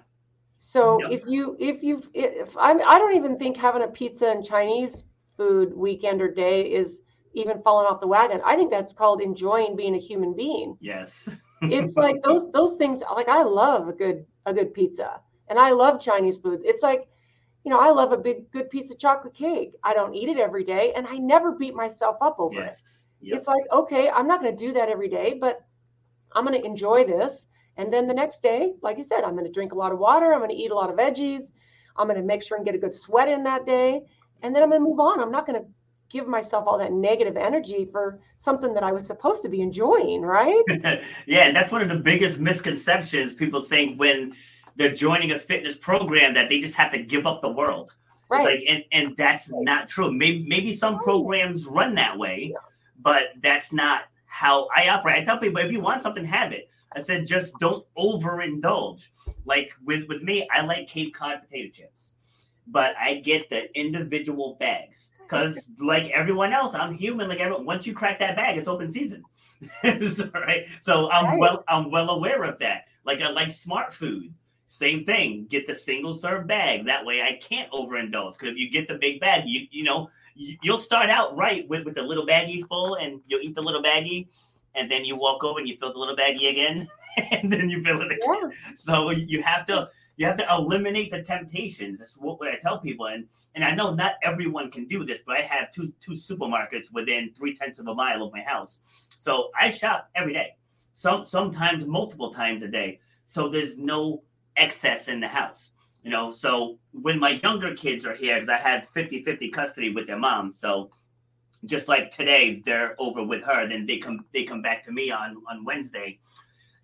[0.69, 4.45] so if you if you if I'm, i don't even think having a pizza and
[4.45, 5.05] chinese
[5.37, 7.01] food weekend or day is
[7.35, 11.29] even falling off the wagon i think that's called enjoying being a human being yes
[11.63, 15.71] it's like those those things like i love a good a good pizza and I
[15.71, 16.61] love Chinese food.
[16.65, 17.09] It's like,
[17.65, 19.75] you know, I love a big good piece of chocolate cake.
[19.83, 22.81] I don't eat it every day, and I never beat myself up over yes.
[22.81, 23.29] it.
[23.29, 23.39] Yep.
[23.39, 25.65] It's like, okay, I'm not going to do that every day, but
[26.33, 27.48] I'm going to enjoy this.
[27.79, 29.99] And then the next day, like you said, I'm going to drink a lot of
[29.99, 30.35] water.
[30.35, 31.51] I'm going to eat a lot of veggies.
[31.97, 34.03] I'm going to make sure and get a good sweat in that day.
[34.43, 35.21] And then I'm going to move on.
[35.21, 35.69] I'm not going to
[36.11, 40.23] give myself all that negative energy for something that I was supposed to be enjoying,
[40.23, 40.63] right?
[41.27, 44.33] yeah, and that's one of the biggest misconceptions people think when
[44.77, 47.93] they're joining a fitness program that they just have to give up the world.
[48.29, 48.45] Right.
[48.45, 49.63] Like, and, and that's right.
[49.63, 50.13] not true.
[50.13, 52.59] Maybe maybe some programs run that way, yeah.
[53.01, 55.23] but that's not how I operate.
[55.23, 56.69] I tell people if you want something, have it.
[56.95, 59.09] I said just don't overindulge.
[59.45, 62.15] Like with with me, I like Cape Cod potato chips.
[62.67, 67.29] but I get the individual bags because, like everyone else, I'm human.
[67.29, 69.25] Like everyone, once you crack that bag, it's open season.
[70.13, 70.67] so, right?
[70.81, 71.39] So I'm right.
[71.39, 72.85] well, I'm well aware of that.
[73.05, 74.33] Like I like smart food.
[74.69, 75.47] Same thing.
[75.49, 76.87] Get the single serve bag.
[76.87, 78.35] That way, I can't overindulge.
[78.39, 81.85] Because if you get the big bag, you you know you'll start out right with
[81.85, 84.29] with the little baggie full, and you'll eat the little baggie,
[84.79, 86.87] and then you walk over and you fill the little baggie again,
[87.33, 88.19] and then you fill it again.
[88.23, 88.51] Yeah.
[88.77, 92.01] So you have to you have to eliminate the temptations.
[92.01, 95.21] That's what, what I tell people, and and I know not everyone can do this,
[95.27, 98.81] but I have two two supermarkets within three tenths of a mile of my house,
[99.21, 100.55] so I shop every day.
[100.93, 103.01] Some sometimes multiple times a day.
[103.27, 104.23] So there's no
[104.57, 105.73] excess in the house.
[106.03, 109.91] You know, so when my younger kids are here, because I had 50 50 custody
[109.91, 110.55] with their mom.
[110.57, 110.91] So
[111.65, 115.11] just like today, they're over with her, then they come they come back to me
[115.11, 116.19] on on Wednesday.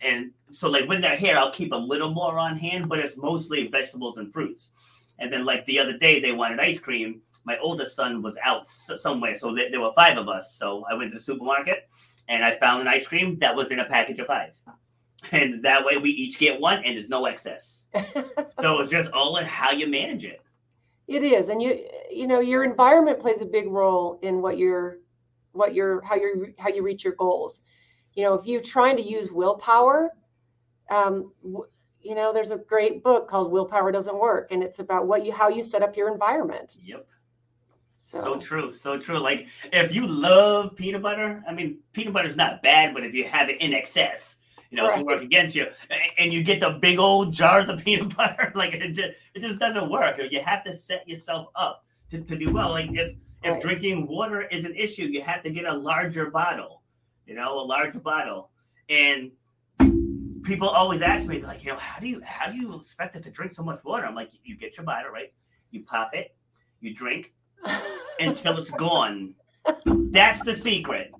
[0.00, 3.16] And so, like when they're here, I'll keep a little more on hand, but it's
[3.16, 4.70] mostly vegetables and fruits.
[5.18, 7.22] And then, like the other day, they wanted ice cream.
[7.44, 10.56] My oldest son was out somewhere, so there were five of us.
[10.58, 11.88] So I went to the supermarket
[12.28, 14.52] and I found an ice cream that was in a package of five.
[15.32, 17.86] And that way, we each get one, and there's no excess.
[18.60, 20.43] so it's just all in how you manage it.
[21.06, 24.98] It is, and you you know your environment plays a big role in what you're
[25.52, 27.60] what you're how you how you reach your goals
[28.14, 30.10] you know, if you're trying to use willpower,
[30.90, 31.32] um,
[32.00, 35.32] you know, there's a great book called Willpower Doesn't Work, and it's about what you
[35.32, 36.76] how you set up your environment.
[36.82, 37.06] Yep.
[38.02, 38.20] So.
[38.20, 39.18] so true, so true.
[39.18, 43.14] Like if you love peanut butter, I mean, peanut butter is not bad, but if
[43.14, 44.36] you have it in excess,
[44.76, 44.94] you know, right.
[44.94, 45.66] it can work against you.
[46.18, 49.58] And you get the big old jars of peanut butter, like it just it just
[49.58, 50.20] doesn't work.
[50.30, 52.70] You have to set yourself up to, to do well.
[52.70, 53.60] Like if if right.
[53.60, 56.82] drinking water is an issue, you have to get a larger bottle
[57.26, 58.50] you know, a large bottle.
[58.88, 59.32] And
[60.42, 63.22] people always ask me, like, you know, how do you how do you expect it
[63.24, 64.04] to drink so much water?
[64.04, 65.32] I'm like, you get your bottle, right?
[65.70, 66.34] You pop it,
[66.80, 67.32] you drink
[68.20, 69.34] until it's gone.
[69.86, 71.12] That's the secret.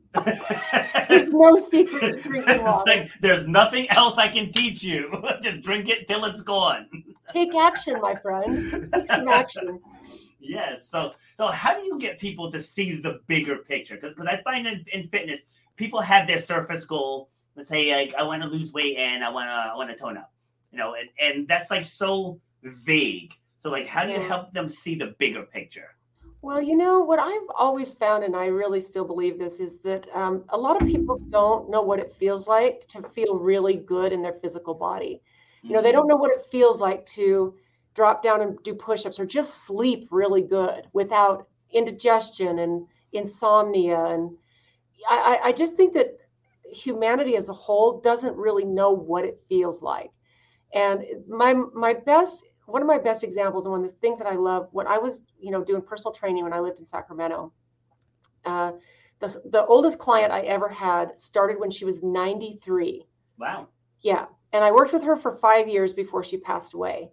[1.08, 2.84] There's no secret to drinking water.
[2.86, 5.10] Like, there's nothing else I can teach you.
[5.42, 6.88] Just drink it till it's gone.
[7.32, 8.90] Take action, my friend.
[8.92, 9.80] Take some action.
[10.46, 10.90] Yes.
[10.90, 13.96] So, so how do you get people to see the bigger picture?
[13.96, 15.40] Because I find in, in fitness,
[15.76, 17.30] people have their surface goal.
[17.56, 19.96] Let's say like I want to lose weight and I want to I want to
[19.96, 20.30] tone up,
[20.70, 23.32] you know, and, and that's like so vague.
[23.58, 25.96] So like, how do you help them see the bigger picture?
[26.44, 30.06] Well, you know what I've always found, and I really still believe this, is that
[30.14, 34.12] um, a lot of people don't know what it feels like to feel really good
[34.12, 35.22] in their physical body.
[35.62, 35.96] You know, they mm-hmm.
[35.96, 37.54] don't know what it feels like to
[37.94, 44.36] drop down and do push-ups or just sleep really good without indigestion and insomnia and
[45.08, 46.18] I, I just think that
[46.70, 50.10] humanity as a whole doesn't really know what it feels like.
[50.74, 54.26] And my my best one of my best examples and one of the things that
[54.26, 57.52] I love when I was you know doing personal training when I lived in Sacramento.
[58.44, 58.72] Uh,
[59.20, 63.06] the the oldest client I ever had started when she was 93.
[63.38, 63.68] Wow.
[64.02, 67.10] Yeah, and I worked with her for five years before she passed away.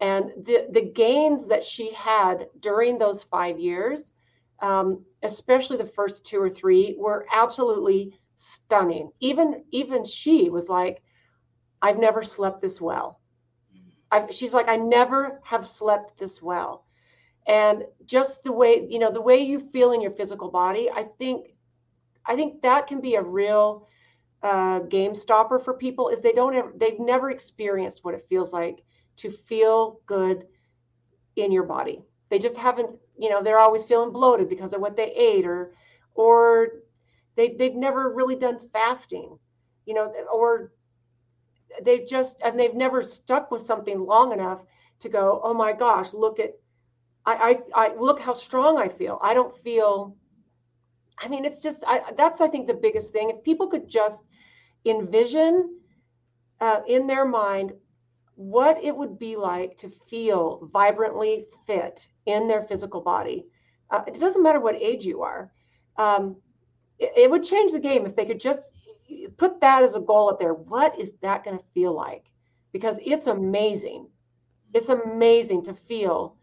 [0.00, 4.12] And the the gains that she had during those five years
[4.62, 9.10] um, especially the first two or three, were absolutely stunning.
[9.20, 11.02] Even even she was like,
[11.82, 13.20] "I've never slept this well."
[14.12, 16.86] I've, she's like, "I never have slept this well,"
[17.46, 21.04] and just the way you know the way you feel in your physical body, I
[21.18, 21.48] think,
[22.26, 23.88] I think that can be a real
[24.42, 26.08] uh, game stopper for people.
[26.10, 28.84] Is they don't ever, they've never experienced what it feels like
[29.18, 30.46] to feel good
[31.36, 32.02] in your body.
[32.30, 35.74] They just haven't you know they're always feeling bloated because of what they ate or
[36.14, 36.68] or
[37.36, 39.38] they they've never really done fasting
[39.86, 40.72] you know or
[41.84, 44.60] they've just and they've never stuck with something long enough
[45.00, 46.52] to go oh my gosh look at
[47.24, 49.18] I, I, I look how strong I feel.
[49.22, 50.16] I don't feel.
[51.18, 53.30] I mean, it's just I, that's I think the biggest thing.
[53.30, 54.22] If people could just
[54.84, 55.78] envision
[56.60, 57.72] uh, in their mind
[58.34, 63.46] what it would be like to feel vibrantly fit in their physical body.
[63.90, 65.52] Uh, it doesn't matter what age you are.
[65.96, 66.36] Um,
[66.98, 68.72] it, it, would change the game if they could just
[69.36, 70.54] put that as a goal up there.
[70.54, 72.26] What is that going to feel like?
[72.72, 74.08] Because it's amazing.
[74.74, 76.36] It's amazing to feel,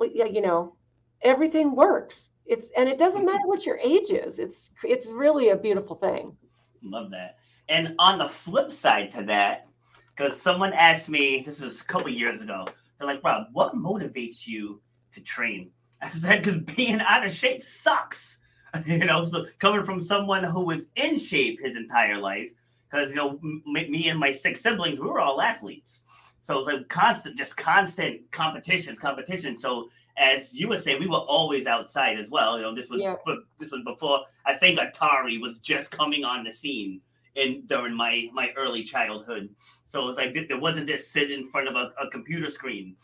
[0.00, 0.76] you know,
[1.22, 2.30] everything works.
[2.46, 4.38] It's and it doesn't matter what your age is.
[4.38, 6.36] It's it's really a beautiful thing.
[6.82, 7.36] Love that.
[7.68, 9.68] And on the flip side to that,
[10.16, 12.66] because someone asked me, this was a couple years ago,
[12.98, 14.80] they're like, Rob, what motivates you
[15.14, 15.70] to train?
[16.02, 18.38] I said, because being out of shape sucks.
[18.86, 22.50] you know, so coming from someone who was in shape his entire life,
[22.90, 26.02] because, you know, m- me and my six siblings, we were all athletes.
[26.40, 29.58] So it's like constant, just constant competitions, competition.
[29.58, 32.56] So as you were saying, we were always outside as well.
[32.56, 33.16] You know, this was Yeah.
[33.58, 37.00] this was before I think Atari was just coming on the scene
[37.34, 39.50] in during my my early childhood.
[39.86, 42.96] So it was like there wasn't this sit in front of a, a computer screen,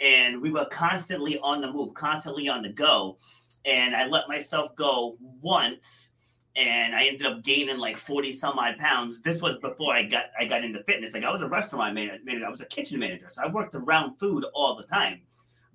[0.00, 3.18] and we were constantly on the move, constantly on the go.
[3.64, 6.10] And I let myself go once,
[6.54, 9.22] and I ended up gaining like forty some odd pounds.
[9.22, 11.14] This was before I got I got into fitness.
[11.14, 14.18] Like I was a restaurant manager, I was a kitchen manager, so I worked around
[14.18, 15.22] food all the time.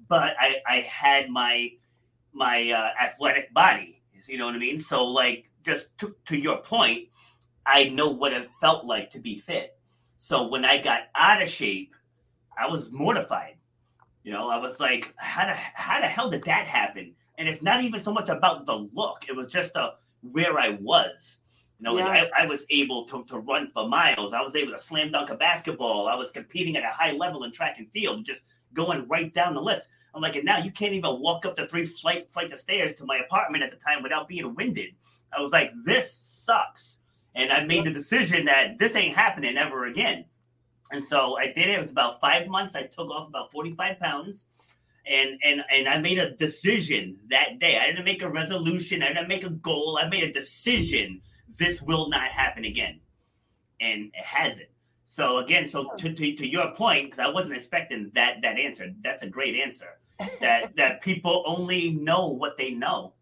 [0.08, 1.70] But I I had my
[2.32, 4.02] my uh, athletic body.
[4.28, 4.80] You know what I mean?
[4.80, 7.10] So like just to, to your point,
[7.66, 9.78] I know what it felt like to be fit.
[10.18, 11.96] So when I got out of shape,
[12.58, 13.56] I was mortified.
[14.24, 17.16] You know, I was like, how the how the hell did that happen?
[17.40, 20.78] And it's not even so much about the look; it was just uh, where I
[20.80, 21.38] was.
[21.80, 24.34] You know, like I, I was able to, to run for miles.
[24.34, 26.10] I was able to slam dunk a basketball.
[26.10, 28.42] I was competing at a high level in track and field, just
[28.74, 29.88] going right down the list.
[30.14, 32.96] I'm like, and now you can't even walk up the three flight flights of stairs
[32.96, 34.90] to my apartment at the time without being winded.
[35.36, 37.00] I was like, this sucks.
[37.36, 40.26] And I made the decision that this ain't happening ever again.
[40.92, 41.78] And so I did it.
[41.78, 42.76] It was about five months.
[42.76, 44.48] I took off about 45 pounds.
[45.06, 47.78] And and and I made a decision that day.
[47.80, 49.02] I didn't make a resolution.
[49.04, 50.00] I didn't make a goal.
[50.02, 51.22] I made a decision.
[51.58, 53.00] This will not happen again.
[53.82, 54.70] And it hasn't.
[55.08, 58.94] So again, so to, to, to your point, because I wasn't expecting that that answer.
[59.04, 59.88] That's a great answer.
[60.42, 63.14] That that people only know what they know.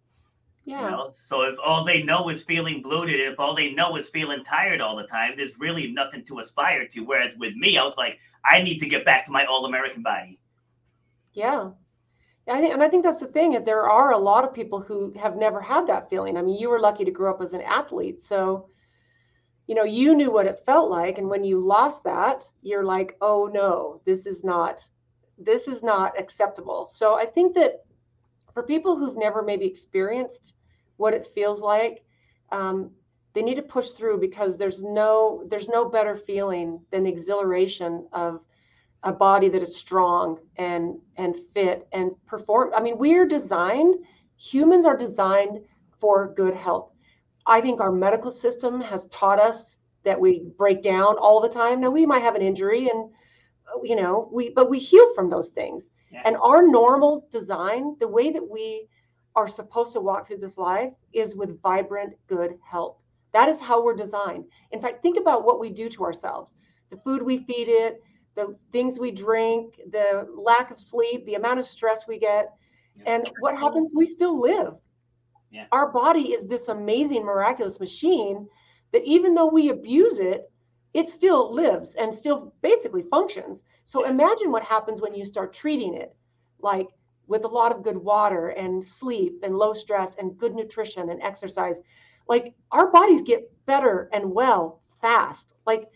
[0.66, 0.90] You Yeah.
[0.90, 1.14] know?
[1.16, 4.82] So if all they know is feeling bloated, if all they know is feeling tired
[4.82, 7.02] all the time, there's really nothing to aspire to.
[7.06, 10.04] Whereas with me, I was like, I need to get back to my all American
[10.04, 10.40] body.
[11.38, 11.70] Yeah.
[12.48, 14.82] I think, and I think that's the thing is there are a lot of people
[14.82, 16.36] who have never had that feeling.
[16.36, 18.70] I mean, you were lucky to grow up as an athlete, so
[19.68, 23.18] you know you knew what it felt like, and when you lost that, you're like,
[23.22, 24.82] oh no, this is not,
[25.38, 26.88] this is not acceptable.
[26.88, 27.86] So I think that
[28.54, 30.54] for people who've never maybe experienced
[30.96, 32.04] what it feels like,
[32.52, 32.90] um,
[33.36, 38.08] they need to push through because there's no there's no better feeling than the exhilaration
[38.12, 38.42] of
[39.08, 43.96] a body that is strong and and fit and perform i mean we're designed
[44.38, 45.60] humans are designed
[46.00, 46.92] for good health.
[47.46, 51.82] I think our medical system has taught us that we break down all the time.
[51.82, 53.10] Now we might have an injury and
[53.84, 55.92] you know we but we heal from those things.
[56.10, 56.22] Yeah.
[56.24, 58.88] and our normal design the way that we
[59.36, 62.96] are supposed to walk through this life is with vibrant good health.
[63.34, 64.46] That is how we're designed.
[64.72, 66.54] In fact think about what we do to ourselves.
[66.92, 68.02] The food we feed it
[68.38, 72.54] the things we drink, the lack of sleep, the amount of stress we get.
[73.06, 73.92] And what happens?
[73.96, 74.76] We still live.
[75.52, 75.66] Yeah.
[75.72, 78.48] Our body is this amazing, miraculous machine
[78.94, 80.52] that even though we abuse it,
[80.94, 83.64] it still lives and still basically functions.
[83.86, 86.16] So imagine what happens when you start treating it
[86.60, 86.88] like
[87.28, 91.22] with a lot of good water and sleep and low stress and good nutrition and
[91.22, 91.80] exercise.
[92.28, 95.54] Like our bodies get better and well fast.
[95.66, 95.90] Like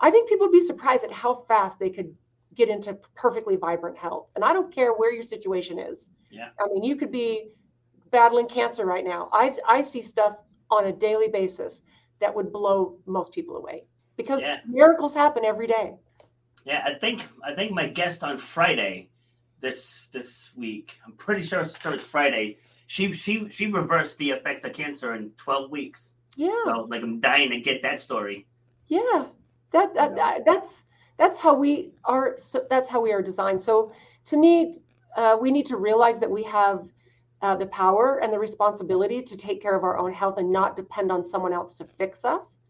[0.00, 2.14] I think people would be surprised at how fast they could
[2.54, 4.28] get into perfectly vibrant health.
[4.34, 6.10] And I don't care where your situation is.
[6.30, 6.48] Yeah.
[6.60, 7.48] I mean, you could be
[8.10, 9.28] battling cancer right now.
[9.32, 10.36] I, I see stuff
[10.70, 11.82] on a daily basis
[12.20, 13.84] that would blow most people away
[14.16, 14.60] because Yeah.
[14.66, 15.96] miracles happen every day.
[16.64, 19.10] Yeah, I think I think my guest on Friday
[19.60, 22.58] this this week, I'm pretty sure it's sure it's Friday.
[22.86, 26.14] She she she reversed the effects of cancer in 12 weeks.
[26.36, 26.56] Yeah.
[26.64, 28.46] So like I'm dying to get that story.
[28.88, 29.26] Yeah,
[29.72, 30.84] that, that, that's
[31.16, 32.36] that's how we are.
[32.40, 33.60] So that's how we are designed.
[33.60, 33.92] So
[34.26, 34.78] to me,
[35.16, 36.88] uh, we need to realize that we have
[37.42, 40.76] uh, the power and the responsibility to take care of our own health and not
[40.76, 42.60] depend on someone else to fix us.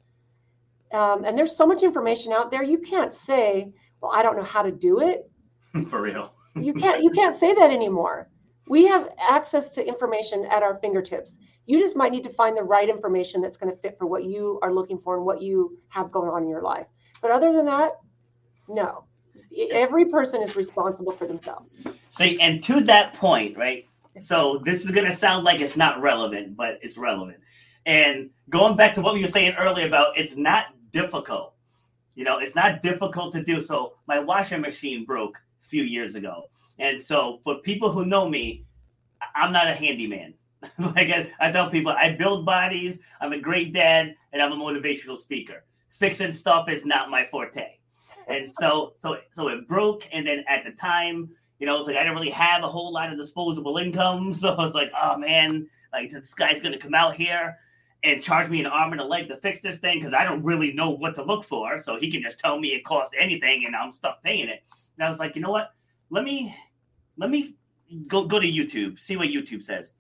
[0.93, 2.63] Um, and there's so much information out there.
[2.63, 5.31] You can't say, "Well, I don't know how to do it."
[5.89, 6.33] For real.
[6.55, 7.03] You can't.
[7.03, 8.29] You can't say that anymore.
[8.69, 11.37] We have access to information at our fingertips.
[11.67, 14.25] You just might need to find the right information that's going to fit for what
[14.25, 16.87] you are looking for and what you have going on in your life.
[17.23, 18.01] But other than that,
[18.69, 19.05] no.
[19.71, 21.75] Every person is responsible for themselves.
[22.11, 23.87] See, and to that point, right?
[24.21, 27.39] So this is gonna sound like it's not relevant, but it's relevant.
[27.87, 31.55] And going back to what we were saying earlier about it's not difficult.
[32.15, 33.61] You know, it's not difficult to do.
[33.61, 36.45] So my washing machine broke a few years ago.
[36.79, 38.65] And so for people who know me,
[39.35, 40.35] I'm not a handyman.
[40.79, 44.57] like I, I tell people, I build bodies, I'm a great dad, and I'm a
[44.57, 45.65] motivational speaker.
[45.91, 47.79] Fixing stuff is not my forte.
[48.29, 51.97] And so so so it broke, and then at the time, you know, it's like
[51.97, 54.35] I didn't really have a whole lot of disposable income.
[54.39, 57.57] So I was like, oh man, like this guy's gonna come out here.
[58.03, 60.43] and charge me an arm and a leg to fix this thing because I don't
[60.45, 61.79] really know what to look for.
[61.79, 64.63] So he can just tell me it costs anything and I'm stuck paying it.
[64.97, 65.71] And I was like, you know what?
[66.11, 66.55] Let me
[67.17, 67.57] let me
[68.07, 69.95] go go to YouTube, see what YouTube says.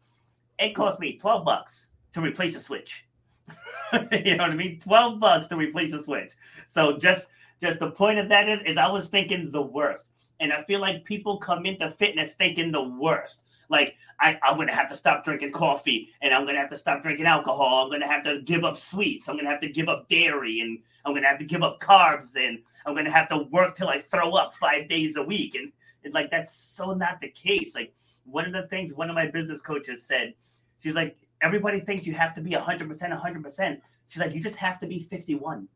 [0.59, 3.07] It cost me 12 bucks to replace a switch.
[3.93, 4.81] you know what I mean?
[4.81, 6.33] 12 bucks to replace a switch.
[6.67, 7.29] So just
[7.61, 10.11] just the point of that is is I was thinking the worst.
[10.41, 13.41] And I feel like people come into fitness thinking the worst.
[13.69, 17.03] Like I, I'm gonna have to stop drinking coffee and I'm gonna have to stop
[17.03, 17.85] drinking alcohol.
[17.85, 19.29] I'm gonna have to give up sweets.
[19.29, 22.37] I'm gonna have to give up dairy and I'm gonna have to give up carbs
[22.37, 25.55] and I'm gonna have to work till I throw up five days a week.
[25.55, 27.75] And it's like that's so not the case.
[27.75, 27.93] Like
[28.25, 30.35] one of the things one of my business coaches said,
[30.79, 33.79] she's like, everybody thinks you have to be 100%, 100%.
[34.07, 35.69] She's like, you just have to be 51.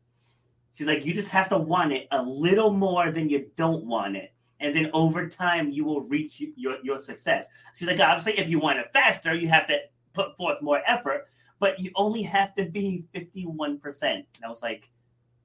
[0.73, 4.15] She's like, you just have to want it a little more than you don't want
[4.15, 4.33] it.
[4.59, 7.47] And then over time, you will reach your, your success.
[7.75, 9.79] She's like, obviously, if you want it faster, you have to
[10.13, 11.27] put forth more effort,
[11.59, 13.79] but you only have to be 51%.
[14.03, 14.89] And I was like,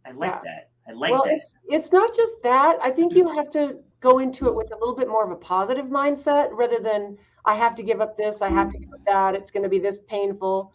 [0.05, 0.41] I like yeah.
[0.45, 0.71] that.
[0.89, 1.35] I like well, that.
[1.35, 2.77] It's, it's not just that.
[2.83, 3.29] I think mm-hmm.
[3.29, 6.51] you have to go into it with a little bit more of a positive mindset
[6.53, 9.51] rather than I have to give up this, I have to give up that, it's
[9.51, 10.73] going to be this painful.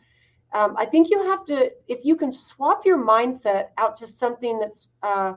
[0.53, 4.57] Um, I think you have to, if you can swap your mindset out to something
[4.59, 5.33] that's uh,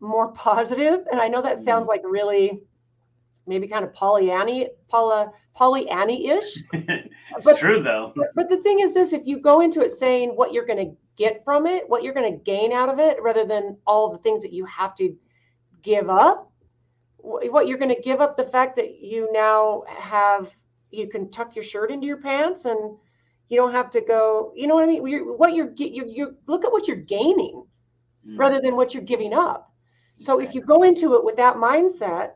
[0.00, 1.88] more positive, and I know that sounds mm-hmm.
[1.88, 2.60] like really
[3.46, 6.62] maybe kind of Pollyanny, Paula, Pollyanny-ish.
[6.72, 8.14] it's but, true though.
[8.16, 10.88] But, but the thing is this: if you go into it saying what you're going
[10.88, 14.10] to get from it, what you're going to gain out of it, rather than all
[14.10, 15.14] the things that you have to
[15.82, 16.50] give up,
[17.24, 20.50] what you're going to give up the fact that you now have
[20.90, 22.96] you can tuck your shirt into your pants and
[23.48, 25.06] you don't have to go you know what i mean?
[25.06, 27.64] You're, what you're you you look at what you're gaining
[28.26, 28.38] mm.
[28.38, 29.72] rather than what you're giving up.
[30.16, 30.46] So exactly.
[30.46, 32.32] if you go into it with that mindset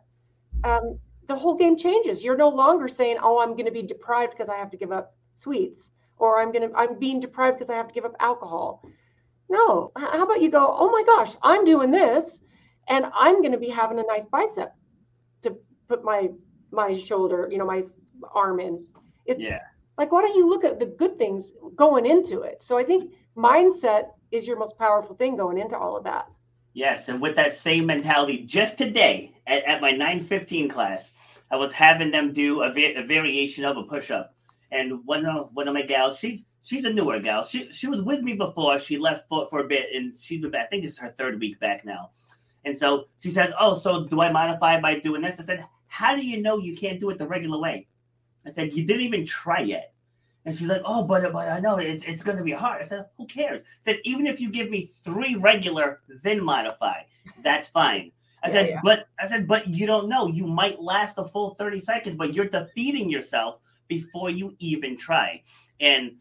[0.65, 2.25] um, the whole game changes.
[2.25, 4.93] You're no longer saying oh i'm going to be deprived because i have to give
[4.93, 8.17] up sweets or i'm going to i'm being deprived because i have to give up
[8.21, 8.83] alcohol.
[9.51, 9.93] No.
[9.97, 12.41] How about you go oh my gosh i'm doing this
[12.89, 14.75] and i'm going to be having a nice bicep
[15.89, 16.29] put my
[16.71, 17.83] my shoulder you know my
[18.35, 18.85] arm in.
[19.27, 19.61] It's yeah.
[19.97, 22.63] like why don't you look at the good things going into it?
[22.63, 26.33] So i think mindset is your most powerful thing going into all of that.
[26.75, 31.13] Yes and with that same mentality just today at, at my 915 class
[31.51, 34.35] i was having them do a, va- a variation of a push-up.
[34.71, 37.43] And one of one of my gals she's she's a newer gal.
[37.45, 40.51] She, she was with me before she left for, for a bit and she's been
[40.51, 42.11] back i think it's her third week back now.
[42.65, 45.41] And so she says oh so do i modify by doing this?
[45.41, 47.87] I said how do you know you can't do it the regular way
[48.47, 49.93] i said you didn't even try yet
[50.49, 52.85] and she's like, "Oh, but but I know it's it's going to be hard." I
[52.85, 57.03] said, "Who cares?" I said, "Even if you give me three regular, then modify,
[57.43, 58.13] that's fine."
[58.43, 58.81] I yeah, said, yeah.
[58.83, 60.27] "But I said, but you don't know.
[60.27, 65.43] You might last a full thirty seconds, but you're defeating yourself before you even try."
[65.81, 66.17] And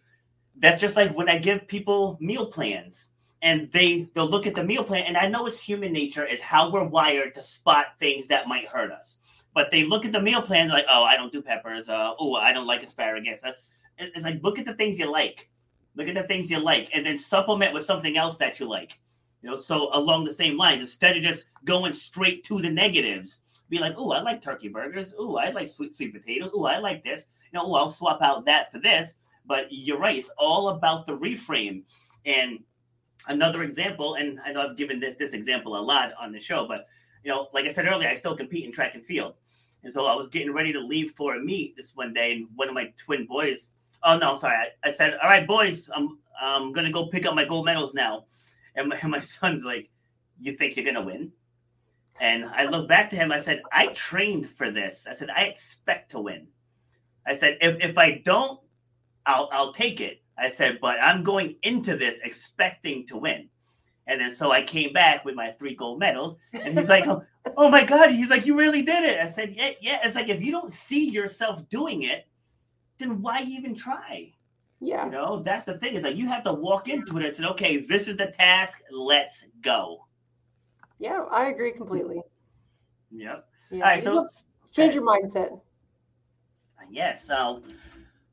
[0.57, 3.07] that's just like when I give people meal plans,
[3.41, 6.41] and they they'll look at the meal plan, and I know it's human nature, is
[6.41, 9.20] how we're wired to spot things that might hurt us.
[9.58, 11.89] But they look at the meal plan like, "Oh, I don't do peppers.
[11.89, 13.41] Uh, oh, I don't like asparagus."
[13.97, 15.49] it's like look at the things you like,
[15.95, 18.99] look at the things you like, and then supplement with something else that you like.
[19.41, 23.39] You know, so along the same lines, instead of just going straight to the negatives,
[23.68, 25.16] be like, oh, I like turkey burgers.
[25.18, 26.51] Oh, I like sweet sweet potatoes.
[26.53, 27.24] Oh, I like this.
[27.51, 29.16] You know, oh, I'll swap out that for this.
[29.47, 31.82] But you're right; it's all about the reframe.
[32.28, 32.60] And
[33.28, 36.68] another example, and I know I've given this this example a lot on the show,
[36.68, 36.86] but
[37.24, 39.34] you know, like I said earlier, I still compete in track and field.
[39.84, 42.47] And so I was getting ready to leave for a meet this one day, and
[42.55, 43.69] one of my twin boys
[44.03, 44.55] Oh no, I'm sorry.
[44.55, 47.93] I, I, said, all right, boys, I'm I'm gonna go pick up my gold medals
[47.93, 48.25] now.
[48.75, 49.89] And my, and my son's like,
[50.39, 51.32] you think you're gonna win?
[52.19, 53.32] And I looked back to him.
[53.32, 55.05] I said, I trained for this.
[55.07, 56.47] I said, I expect to win.
[57.25, 58.59] I said, if if I don't,
[59.25, 60.21] I'll I'll take it.
[60.38, 63.49] I said, but I'm going into this expecting to win.
[64.08, 67.24] And then so I came back with my three gold medals, and he's like, oh,
[67.58, 69.20] oh my god, he's like, you really did it.
[69.20, 69.99] I said, yeah, yeah.
[70.03, 72.26] It's like if you don't see yourself doing it,
[72.97, 74.32] then why even try?
[74.80, 75.05] Yeah.
[75.05, 75.95] You know, that's the thing.
[75.95, 78.82] Is like you have to walk into it and say, okay, this is the task.
[78.91, 80.05] Let's go.
[80.99, 82.22] Yeah, I agree completely.
[83.12, 83.47] Yep.
[83.72, 83.84] Yeah.
[83.84, 84.03] All right.
[84.03, 84.28] So
[84.72, 85.60] change your mindset.
[86.89, 87.26] Yes.
[87.26, 87.62] So, all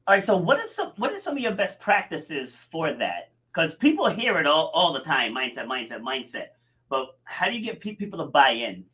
[0.06, 0.24] right.
[0.24, 3.30] So, what is some what are some of your best practices for that?
[3.54, 6.48] Because people hear it all all the time: mindset, mindset, mindset.
[6.88, 8.84] But how do you get people to buy in?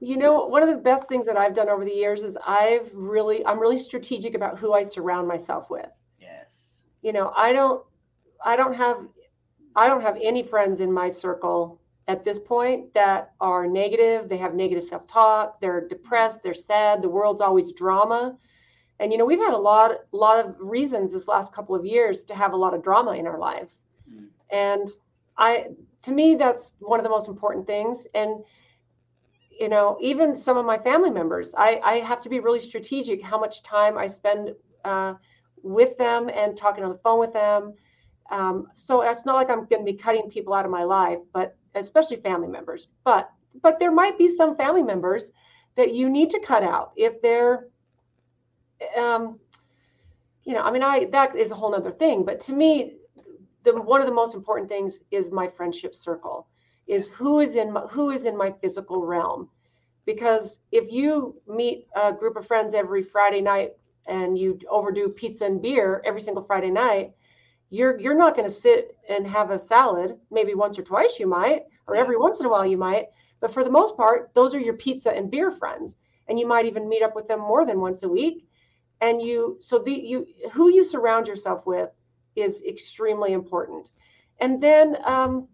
[0.00, 2.90] You know, one of the best things that I've done over the years is I've
[2.92, 5.88] really, I'm really strategic about who I surround myself with.
[6.20, 6.82] Yes.
[7.02, 7.82] You know, I don't,
[8.44, 8.98] I don't have,
[9.76, 14.28] I don't have any friends in my circle at this point that are negative.
[14.28, 15.60] They have negative self talk.
[15.60, 16.42] They're depressed.
[16.42, 17.00] They're sad.
[17.00, 18.36] The world's always drama.
[19.00, 22.24] And you know, we've had a lot, lot of reasons this last couple of years
[22.24, 23.80] to have a lot of drama in our lives.
[24.10, 24.28] Mm.
[24.50, 24.88] And
[25.36, 25.68] I,
[26.02, 28.06] to me, that's one of the most important things.
[28.14, 28.44] And
[29.58, 33.22] you know, even some of my family members, I, I have to be really strategic
[33.22, 35.14] how much time I spend uh,
[35.62, 37.74] with them and talking on the phone with them.
[38.30, 41.18] Um, so it's not like I'm going to be cutting people out of my life,
[41.32, 42.88] but especially family members.
[43.04, 43.30] But
[43.62, 45.30] but there might be some family members
[45.76, 47.68] that you need to cut out if they're
[48.96, 49.38] um,
[50.44, 52.24] you know, I mean, I that is a whole other thing.
[52.24, 52.96] But to me,
[53.64, 56.46] the one of the most important things is my friendship circle,
[56.86, 59.48] is who is in my, who is in my physical realm,
[60.04, 63.72] because if you meet a group of friends every Friday night
[64.06, 67.12] and you overdo pizza and beer every single Friday night,
[67.70, 70.18] you're you're not going to sit and have a salad.
[70.30, 73.06] Maybe once or twice you might, or every once in a while you might.
[73.40, 75.96] But for the most part, those are your pizza and beer friends,
[76.28, 78.46] and you might even meet up with them more than once a week
[79.04, 81.90] and you so the you who you surround yourself with
[82.36, 83.90] is extremely important.
[84.40, 85.46] And then um,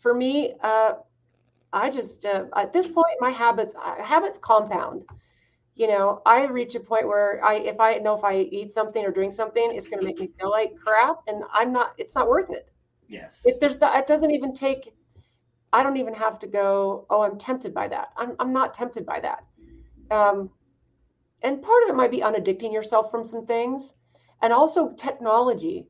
[0.00, 0.92] for me uh,
[1.72, 5.02] i just uh, at this point my habits uh, habits compound.
[5.74, 9.04] You know i reach a point where i if i know if i eat something
[9.04, 12.14] or drink something it's going to make me feel like crap and i'm not it's
[12.14, 12.70] not worth it.
[13.08, 13.42] Yes.
[13.44, 14.94] If there's it doesn't even take
[15.72, 18.08] i don't even have to go oh i'm tempted by that.
[18.16, 19.40] I'm, I'm not tempted by that.
[20.10, 20.50] Um,
[21.46, 23.94] and part of it might be unaddicting yourself from some things.
[24.42, 25.86] And also technology.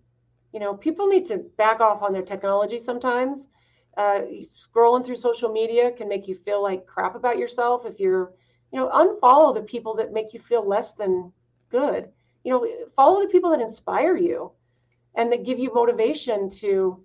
[0.53, 3.47] You know people need to back off on their technology sometimes.
[3.97, 8.33] Uh, scrolling through social media can make you feel like crap about yourself if you're
[8.71, 11.33] you know unfollow the people that make you feel less than
[11.71, 12.11] good.
[12.45, 14.53] You know follow the people that inspire you
[15.15, 17.03] and that give you motivation to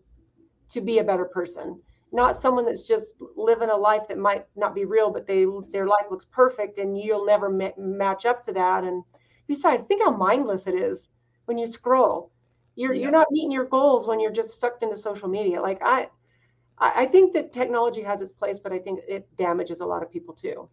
[0.70, 1.82] to be a better person
[2.12, 5.88] not someone that's just living a life that might not be real, but they their
[5.88, 8.84] life looks perfect, and you'll never ma- match up to that.
[8.84, 9.04] And
[9.48, 11.10] besides, think how mindless it is
[11.46, 12.32] when you scroll.
[12.76, 13.04] You're yeah.
[13.04, 15.62] you're not meeting your goals when you're just sucked into social media.
[15.62, 16.10] Like I,
[16.78, 20.12] I think that technology has its place, but I think it damages a lot of
[20.12, 20.68] people too.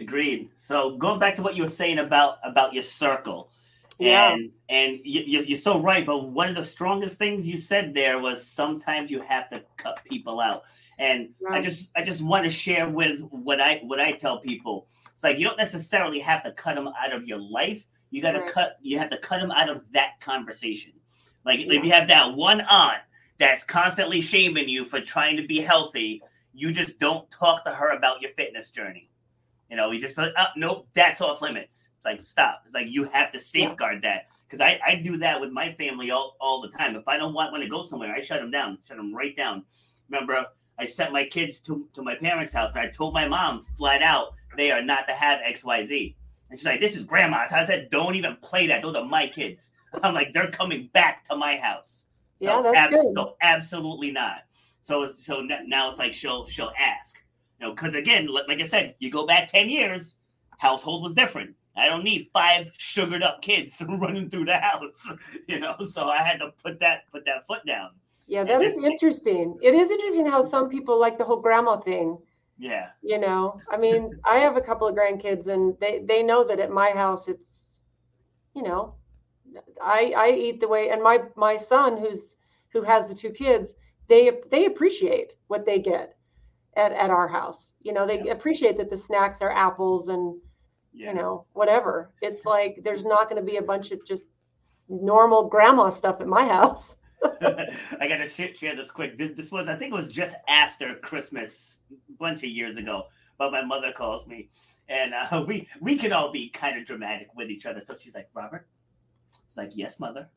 [0.00, 0.50] Agreed.
[0.56, 3.50] So going back to what you were saying about about your circle,
[3.98, 4.32] yeah.
[4.32, 6.04] And and you, you're so right.
[6.04, 10.00] But one of the strongest things you said there was sometimes you have to cut
[10.04, 10.64] people out.
[10.98, 11.60] And right.
[11.60, 14.88] I just I just want to share with what I what I tell people.
[15.12, 17.84] It's like you don't necessarily have to cut them out of your life.
[18.10, 18.50] You got to right.
[18.50, 18.78] cut.
[18.82, 20.92] You have to cut them out of that conversation.
[21.44, 21.78] Like yeah.
[21.78, 23.02] if you have that one aunt
[23.38, 26.22] that's constantly shaming you for trying to be healthy,
[26.52, 29.10] you just don't talk to her about your fitness journey.
[29.68, 32.62] You know, you just like, oh, nope, that's off limits like stop.
[32.66, 34.14] It's like you have to safeguard yeah.
[34.14, 36.96] that because I, I do that with my family all, all the time.
[36.96, 39.36] If I don't want when to go somewhere, I shut them down, shut them right
[39.36, 39.64] down.
[40.08, 40.46] Remember,
[40.78, 42.72] I sent my kids to, to my parents' house.
[42.74, 46.16] and I told my mom flat out they are not to have X Y Z,
[46.50, 48.82] and she's like, "This is grandma's." I said, "Don't even play that.
[48.82, 49.70] Those are my kids."
[50.02, 52.04] I'm like, "They're coming back to my house."
[52.38, 53.14] So yeah, that's abs- good.
[53.16, 54.38] So absolutely not.
[54.82, 57.16] So so now it's like she'll she'll ask,
[57.58, 60.14] you know, because again, like I said, you go back ten years,
[60.58, 65.06] household was different I don't need five sugared up kids running through the house,
[65.48, 65.76] you know.
[65.90, 67.90] So I had to put that put that foot down.
[68.26, 69.58] Yeah, that is interesting.
[69.62, 72.18] It is interesting how some people like the whole grandma thing.
[72.58, 72.88] Yeah.
[73.02, 76.60] You know, I mean, I have a couple of grandkids, and they they know that
[76.60, 77.82] at my house it's,
[78.54, 78.94] you know,
[79.82, 82.36] I I eat the way, and my my son who's
[82.72, 83.74] who has the two kids,
[84.08, 86.16] they they appreciate what they get
[86.76, 87.74] at at our house.
[87.82, 88.32] You know, they yeah.
[88.32, 90.40] appreciate that the snacks are apples and
[90.94, 92.12] you know, whatever.
[92.22, 94.22] It's like there's not going to be a bunch of just
[94.88, 96.96] normal grandma stuff at my house.
[97.24, 99.18] I got to share this quick.
[99.18, 103.04] This, this, was, I think it was just after Christmas, a bunch of years ago.
[103.38, 104.50] But my mother calls me,
[104.88, 107.82] and uh, we we can all be kind of dramatic with each other.
[107.86, 108.68] So she's like, Robert,
[109.48, 110.28] it's like, yes, mother.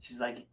[0.00, 0.46] She's like,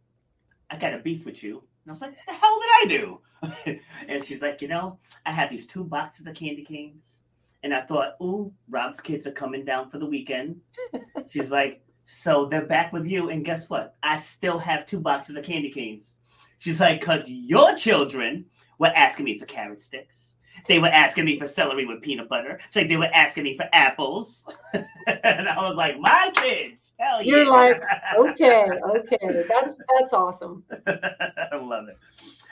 [0.70, 1.64] I got a beef with you.
[1.84, 3.80] And I was like, the hell did I do?
[4.08, 7.22] and she's like, you know, I have these two boxes of candy canes
[7.66, 10.60] and I thought, ooh, Rob's kids are coming down for the weekend.
[11.26, 13.30] She's like, so they're back with you.
[13.30, 13.96] And guess what?
[14.04, 16.14] I still have two boxes of candy canes.
[16.58, 18.44] She's like, because your children
[18.78, 20.30] were asking me for carrot sticks.
[20.68, 22.60] They were asking me for celery with peanut butter.
[22.70, 24.46] She's like, they were asking me for apples.
[24.72, 26.92] and I was like, my kids.
[27.00, 27.38] Hell yeah.
[27.38, 27.82] You're like,
[28.16, 29.44] okay, okay.
[29.48, 30.62] That's that's awesome.
[30.86, 31.98] I love it.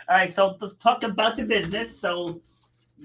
[0.08, 1.96] All right, so let's talk about your business.
[2.00, 2.40] So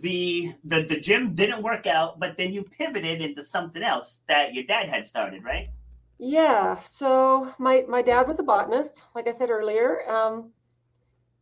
[0.01, 4.53] the, the the gym didn't work out, but then you pivoted into something else that
[4.53, 5.69] your dad had started, right?
[6.17, 6.77] Yeah.
[6.83, 10.51] So my my dad was a botanist, like I said earlier, um,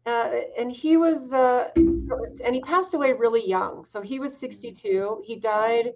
[0.06, 3.86] uh, and he was uh, and he passed away really young.
[3.86, 5.24] So he was 62.
[5.26, 5.94] He died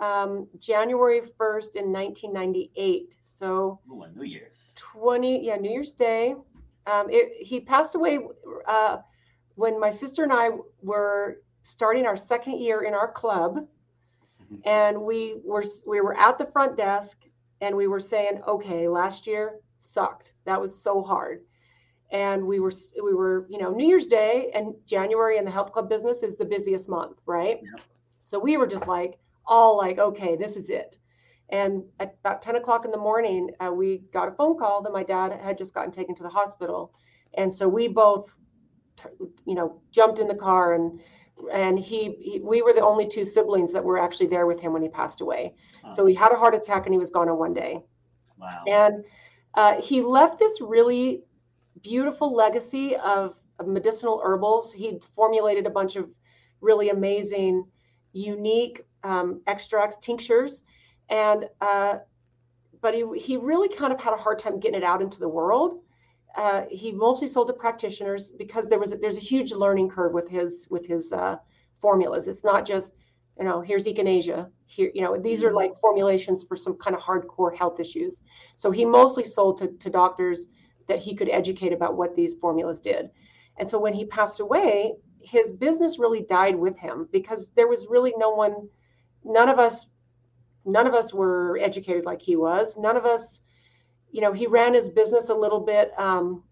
[0.00, 3.16] um, January 1st in 1998.
[3.22, 4.74] So Ooh, New Year's.
[4.76, 6.34] 20, yeah, New Year's Day.
[6.86, 8.20] Um, it, he passed away
[8.66, 8.98] uh,
[9.56, 10.50] when my sister and I
[10.82, 13.66] were starting our second year in our club,
[14.40, 14.60] Mhm.
[14.64, 17.18] and we were we were at the front desk,
[17.60, 20.34] and we were saying, "Okay, last year sucked.
[20.44, 21.44] That was so hard."
[22.10, 25.72] And we were we were you know New Year's Day and January in the health
[25.72, 27.60] club business is the busiest month, right?
[27.62, 27.80] Yep.
[28.20, 30.98] So we were just like all like, "Okay, this is it."
[31.50, 34.92] And at about 10 o'clock in the morning, uh, we got a phone call that
[34.92, 36.92] my dad had just gotten taken to the hospital.
[37.34, 38.34] And so we both,
[39.46, 41.00] you know, jumped in the car and
[41.52, 44.72] and he, he we were the only two siblings that were actually there with him
[44.72, 45.54] when he passed away.
[45.94, 47.82] So Oh, he had a heart attack and he was gone in one day.
[48.38, 48.62] wow.
[48.66, 49.04] And
[49.54, 51.24] uh, he left this really
[51.82, 54.72] beautiful legacy of, of medicinal herbals.
[54.72, 56.08] He'd formulated a bunch of
[56.60, 57.64] really amazing,
[58.12, 60.64] unique um, extracts, tinctures,
[61.08, 61.98] and uh,
[62.80, 65.28] but he he really kind of had a hard time getting it out into the
[65.28, 65.80] world.
[66.36, 70.12] Uh, he mostly sold to practitioners because there was a, there's a huge learning curve
[70.12, 71.36] with his with his uh,
[71.80, 72.28] formulas.
[72.28, 72.94] It's not just
[73.38, 77.02] you know here's echinacea here you know these are like formulations for some kind of
[77.02, 78.22] hardcore health issues.
[78.56, 80.48] So he mostly sold to, to doctors
[80.88, 83.10] that he could educate about what these formulas did.
[83.58, 87.86] And so when he passed away, his business really died with him because there was
[87.88, 88.68] really no one,
[89.24, 89.86] none of us,
[90.64, 92.74] none of us were educated like he was.
[92.76, 93.42] None of us,
[94.10, 96.42] you know, he ran his business a little bit, um,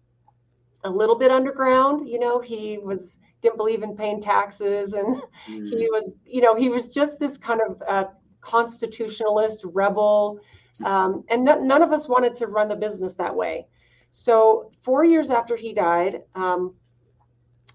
[0.83, 2.07] a little bit underground.
[2.07, 6.55] You know, he was didn't believe in paying taxes, and Mm, he was, you know,
[6.55, 8.05] he was just this kind of uh,
[8.41, 10.39] constitutionalist rebel,
[10.83, 13.67] um, and no- none of us wanted to run the business that way.
[14.11, 16.73] So four years after he died, um,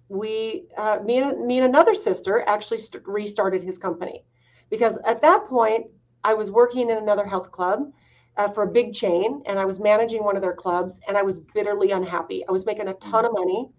[0.09, 4.25] we, uh, me and me and another sister actually st- restarted his company,
[4.71, 5.87] because at that point
[6.25, 7.91] I was working in another health club.
[8.37, 11.23] Uh, for a big chain, and I was managing one of their clubs, and I
[11.23, 12.45] was bitterly unhappy.
[12.49, 13.71] I was making a ton of money,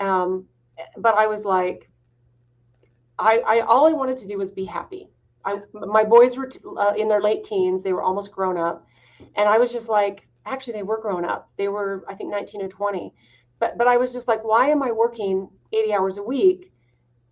[0.00, 0.46] um,
[0.98, 1.88] but I was like,
[3.18, 5.10] I, I all I wanted to do was be happy.
[5.44, 8.86] I, my boys were t- uh, in their late teens; they were almost grown up,
[9.36, 11.50] and I was just like, actually, they were grown up.
[11.56, 13.14] They were, I think, 19 or 20.
[13.58, 16.72] But but I was just like, why am I working 80 hours a week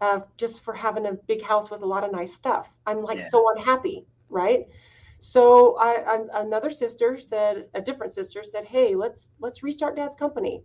[0.00, 2.68] uh, just for having a big house with a lot of nice stuff?
[2.86, 3.28] I'm like Yeah.
[3.28, 4.68] so unhappy, right?
[5.24, 10.16] So I, I another sister said, a different sister said, hey, let's let's restart Dad's
[10.16, 10.64] company,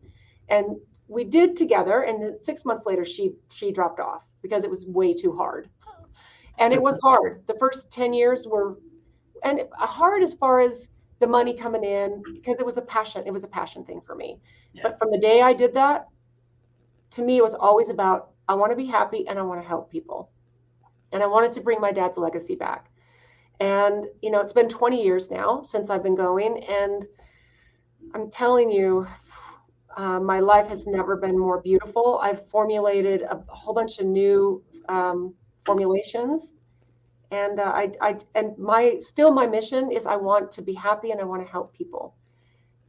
[0.49, 0.77] and
[1.07, 2.01] we did together.
[2.01, 5.69] And then six months later, she she dropped off because it was way too hard,
[6.57, 7.43] and it was hard.
[7.45, 8.79] The first 10 years were,
[9.43, 10.89] and hard as far as
[11.19, 13.21] the money coming in because it was a passion.
[13.27, 14.39] It was a passion thing for me.
[14.73, 14.81] Yeah.
[14.81, 16.07] But from the day I did that,
[17.11, 19.67] to me, it was always about I want to be happy and I want to
[19.67, 20.31] help people,
[21.11, 22.89] and I wanted to bring my dad's legacy back.
[23.59, 27.07] And you know, it's been 20 years now since I've been going, and
[28.13, 29.07] I'm telling you,
[29.95, 32.19] uh, my life has never been more beautiful.
[32.21, 35.33] I've formulated a whole bunch of new um,
[35.65, 36.51] formulations,
[37.31, 41.11] and uh, I, I, and my still my mission is I want to be happy
[41.11, 42.15] and I want to help people.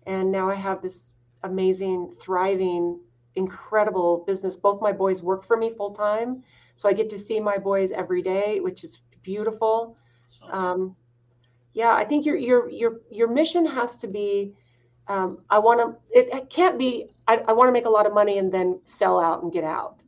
[0.07, 1.11] And now I have this
[1.45, 3.01] amazing, thriving,
[3.37, 4.57] incredible business.
[4.57, 6.43] Both my boys work for me full time,
[6.77, 9.97] so I get to see my boys every day, which is beautiful.
[10.51, 10.97] Um,
[11.73, 14.55] yeah, I think your your your your mission has to be.
[15.07, 16.19] Um, I want to.
[16.19, 17.07] It, it can't be.
[17.27, 19.65] I, I want to make a lot of money and then sell out and get
[19.65, 20.03] out.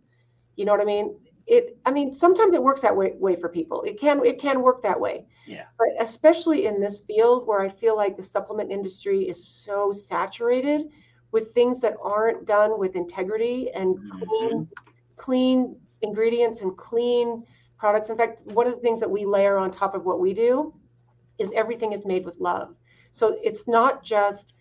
[0.57, 1.17] You know what I mean?
[1.47, 1.79] It.
[1.87, 3.83] I mean, sometimes it works that way way for people.
[3.83, 5.27] It can it can work that way.
[5.47, 5.65] Yeah.
[5.79, 10.91] But especially in this field where I feel like the supplement industry is so saturated
[11.33, 14.69] with things that aren't done with integrity and clean
[15.17, 17.45] clean ingredients and clean
[17.81, 18.11] products.
[18.11, 20.75] In fact, one of the things that we layer on top of what we do
[21.39, 22.77] is everything is made with love.
[23.11, 24.55] So it's not just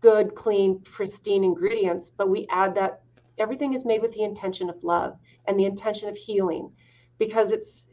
[0.00, 3.02] good, clean, pristine ingredients, but we add that
[3.38, 6.72] everything is made with the intention of love and the intention of healing
[7.18, 7.86] because it's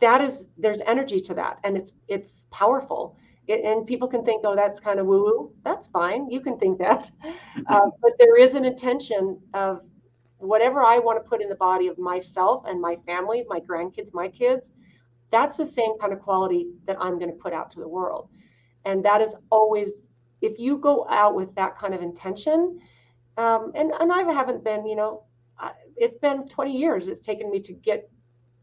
[0.00, 3.16] that is there's energy to that and it's it's powerful
[3.48, 6.58] it, and people can think oh that's kind of woo woo that's fine you can
[6.58, 7.10] think that
[7.66, 9.80] uh, but there is an intention of
[10.44, 14.12] whatever I want to put in the body of myself and my family, my grandkids,
[14.12, 14.72] my kids,
[15.30, 18.28] that's the same kind of quality that I'm going to put out to the world.
[18.84, 19.92] And that is always,
[20.42, 22.80] if you go out with that kind of intention,
[23.36, 25.24] um, and, and I haven't been, you know,
[25.58, 28.10] I, it's been 20 years it's taken me to get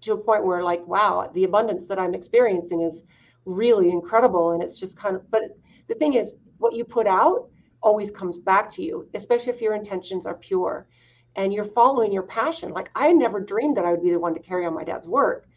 [0.02, 3.04] to a point where, like, wow, the abundance that I'm experiencing is
[3.46, 4.52] really incredible.
[4.52, 5.42] And it's just kind of, but
[5.88, 7.50] the thing is, what you put out
[7.82, 10.88] always comes back to you, especially if your intentions are pure
[11.36, 12.72] and you're following your passion.
[12.72, 15.08] Like I never dreamed that I would be the one to carry on my dad's
[15.08, 15.48] work,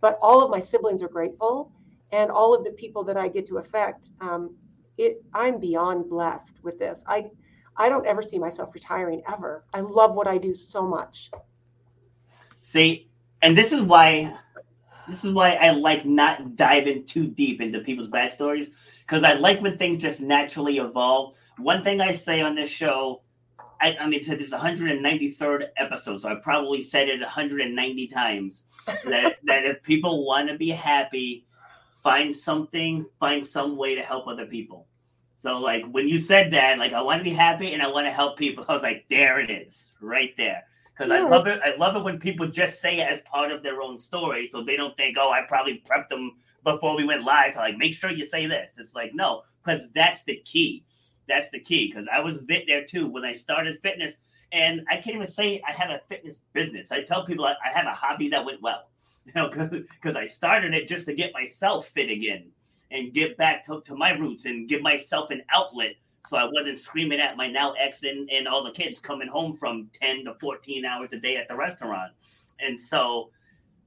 [0.00, 1.72] but all of my siblings are grateful
[2.12, 4.54] and all of the people that I get to affect, um,
[4.98, 7.02] it I'm beyond blessed with this.
[7.06, 7.30] I
[7.76, 9.64] I don't ever see myself retiring ever.
[9.72, 11.30] I love what I do so much.
[12.60, 13.08] See,
[13.40, 14.36] and this is why
[15.08, 18.70] this is why I like not diving too deep into people's backstories
[19.00, 21.34] because I like when things just naturally evolve.
[21.58, 23.22] One thing I say on this show,
[23.82, 29.38] I, I mean, this is 193rd episode, so I probably said it 190 times that
[29.44, 31.46] that if people want to be happy,
[32.02, 34.86] find something, find some way to help other people.
[35.38, 38.06] So, like when you said that, like I want to be happy and I want
[38.06, 40.62] to help people, I was like, there it is, right there
[40.96, 41.26] because yeah.
[41.26, 41.60] I love it.
[41.64, 44.62] I love it when people just say it as part of their own story, so
[44.62, 46.32] they don't think, "Oh, I probably prepped them
[46.64, 48.72] before we went live." To like, make sure you say this.
[48.78, 50.84] It's like no, because that's the key.
[51.28, 51.88] That's the key.
[51.88, 54.14] Because I was there too when I started fitness,
[54.52, 56.92] and I can't even say I have a fitness business.
[56.92, 58.88] I tell people I, I have a hobby that went well,
[59.26, 62.50] you know, because I started it just to get myself fit again
[62.90, 65.94] and get back to, to my roots and give myself an outlet
[66.26, 69.56] so I wasn't screaming at my now ex and, and all the kids coming home
[69.56, 72.12] from 10 to 14 hours a day at the restaurant.
[72.60, 73.30] And so,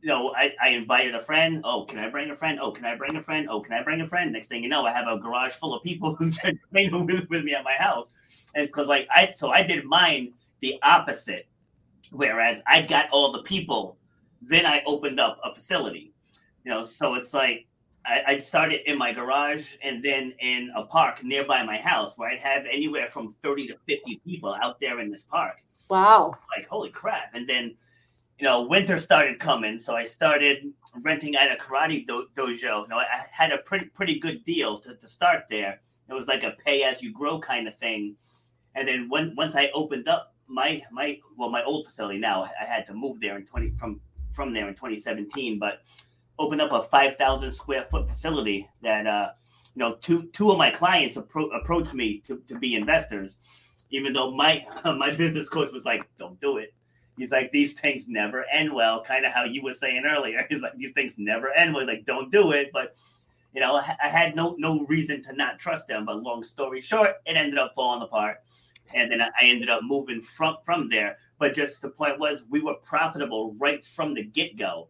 [0.01, 1.61] you know, I, I invited a friend.
[1.63, 2.59] Oh, can I bring a friend?
[2.61, 3.47] Oh, can I bring a friend?
[3.49, 4.31] Oh, can I bring a friend?
[4.31, 7.43] Next thing you know, I have a garage full of people who train with, with
[7.43, 8.07] me at my house.
[8.53, 11.47] And because like I so I did mine the opposite.
[12.11, 13.97] Whereas I got all the people,
[14.41, 16.13] then I opened up a facility.
[16.63, 17.67] You know, so it's like
[18.05, 22.29] I, I'd start in my garage and then in a park nearby my house where
[22.29, 25.57] I'd have anywhere from 30 to 50 people out there in this park.
[25.89, 26.35] Wow.
[26.55, 27.31] Like, holy crap.
[27.33, 27.75] And then,
[28.39, 29.79] you know, winter started coming.
[29.79, 32.83] So I started renting out a karate do- dojo.
[32.83, 35.81] You know, I had a pretty, pretty good deal to, to start there.
[36.09, 38.15] It was like a pay as you grow kind of thing.
[38.75, 42.65] And then when, once I opened up my, my, well, my old facility now, I
[42.65, 44.01] had to move there in 20, from,
[44.33, 45.57] from there in 2017.
[45.57, 45.79] But
[46.37, 49.29] opened up a 5,000 square foot facility that, uh,
[49.75, 53.39] you know, two two of my clients appro- approached me to, to be investors,
[53.91, 56.73] even though my my business coach was like, "Don't do it."
[57.17, 60.45] He's like, "These things never end well." Kind of how you were saying earlier.
[60.49, 62.95] He's like, "These things never end well." He's like, "Don't do it." But
[63.53, 66.05] you know, I, had no no reason to not trust them.
[66.05, 68.37] But long story short, it ended up falling apart,
[68.93, 71.17] and then I ended up moving from from there.
[71.39, 74.89] But just the point was, we were profitable right from the get go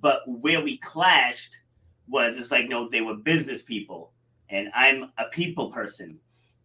[0.00, 1.58] but where we clashed
[2.08, 4.12] was it's like, no, they were business people
[4.48, 6.18] and I'm a people person.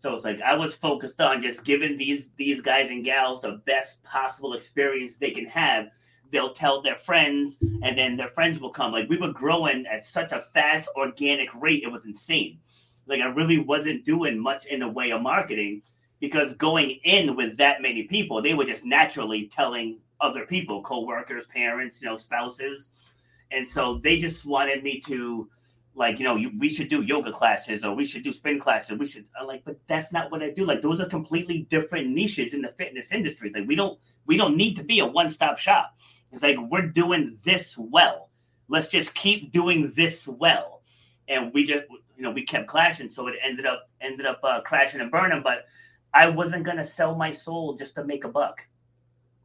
[0.06, 3.60] So it's like I was focused on just giving these these guys and gals the
[3.66, 5.88] best possible experience they can have.
[6.32, 8.91] They'll tell their friends, and then their friends will come.
[8.91, 12.60] Like we were growing at such a fast, organic rate, it was insane.
[13.08, 15.82] Like I really wasn't doing much in the way of marketing
[16.20, 21.47] because going in with that many people, they were just naturally telling other people, co-workers,
[21.47, 22.89] parents, you know, spouses,
[23.49, 25.49] and so they just wanted me to
[25.96, 28.98] like you know you, we should do yoga classes or we should do spin classes.
[28.98, 30.66] We should I'm like but that's not what i do.
[30.66, 33.52] Like those are completely different niches in the fitness industry.
[33.54, 35.96] Like we don't we don't need to be a one-stop shop.
[36.32, 38.30] It's like we're doing this well.
[38.68, 40.82] Let's just keep doing this well.
[41.28, 41.84] And we just
[42.18, 43.10] you know we kept clashing.
[43.10, 45.66] So it ended up ended up uh, crashing and burning but
[46.14, 48.66] i wasn't going to sell my soul just to make a buck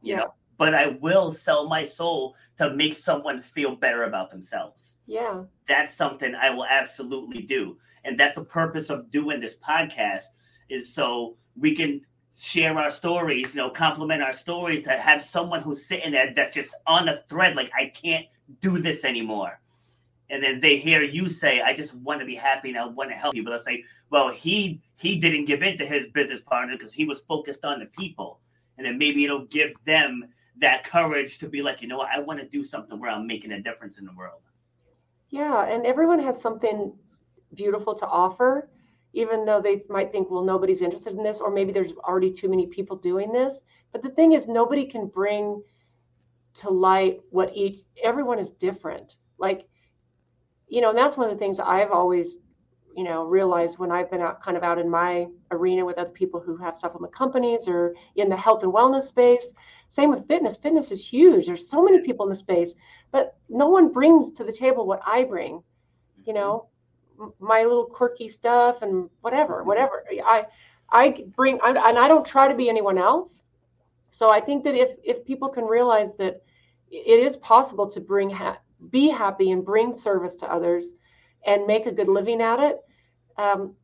[0.01, 0.19] you yeah.
[0.19, 4.97] know but I will sell my soul to make someone feel better about themselves.
[5.07, 5.45] Yeah.
[5.67, 7.77] That's something I will absolutely do.
[8.03, 10.25] And that's the purpose of doing this podcast
[10.69, 12.01] is so we can
[12.37, 16.53] share our stories, you know, compliment our stories to have someone who's sitting there that's
[16.53, 18.27] just on a thread like I can't
[18.59, 19.59] do this anymore.
[20.29, 23.09] And then they hear you say, I just want to be happy and I want
[23.09, 23.51] to help people.
[23.51, 27.21] They'll say, Well, he he didn't give in to his business partner because he was
[27.21, 28.41] focused on the people.
[28.77, 30.25] And then maybe it'll give them
[30.59, 33.25] that courage to be like, you know what, I want to do something where I'm
[33.25, 34.41] making a difference in the world.
[35.29, 36.93] Yeah, and everyone has something
[37.55, 38.69] beautiful to offer,
[39.13, 42.49] even though they might think, well, nobody's interested in this, or maybe there's already too
[42.49, 43.61] many people doing this.
[43.91, 45.63] But the thing is, nobody can bring
[46.55, 49.15] to light what each everyone is different.
[49.37, 49.67] Like,
[50.67, 52.37] you know, and that's one of the things I've always,
[52.95, 56.11] you know, realized when I've been out kind of out in my arena with other
[56.11, 59.53] people who have supplement companies or in the health and wellness space
[59.91, 60.55] same with fitness.
[60.55, 61.45] Fitness is huge.
[61.45, 62.75] There's so many people in the space,
[63.11, 65.61] but no one brings to the table what I bring.
[66.25, 66.67] You know,
[67.39, 69.67] my little quirky stuff and whatever, mm-hmm.
[69.67, 70.05] whatever.
[70.25, 70.45] I
[70.89, 73.41] I bring I, and I don't try to be anyone else.
[74.11, 76.41] So I think that if if people can realize that
[76.89, 78.59] it is possible to bring ha-
[78.91, 80.87] be happy and bring service to others
[81.45, 82.77] and make a good living at it,
[83.37, 83.75] um,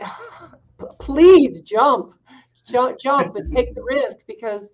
[1.00, 2.14] please jump,
[2.66, 4.70] jump, jump and take the risk because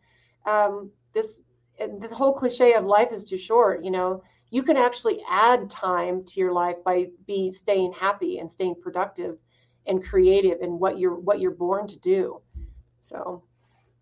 [0.47, 1.41] um, this
[1.79, 3.83] the whole cliche of life is too short.
[3.83, 8.51] You know, you can actually add time to your life by be staying happy and
[8.51, 9.39] staying productive
[9.87, 12.41] and creative in what you're what you're born to do.
[13.01, 13.43] So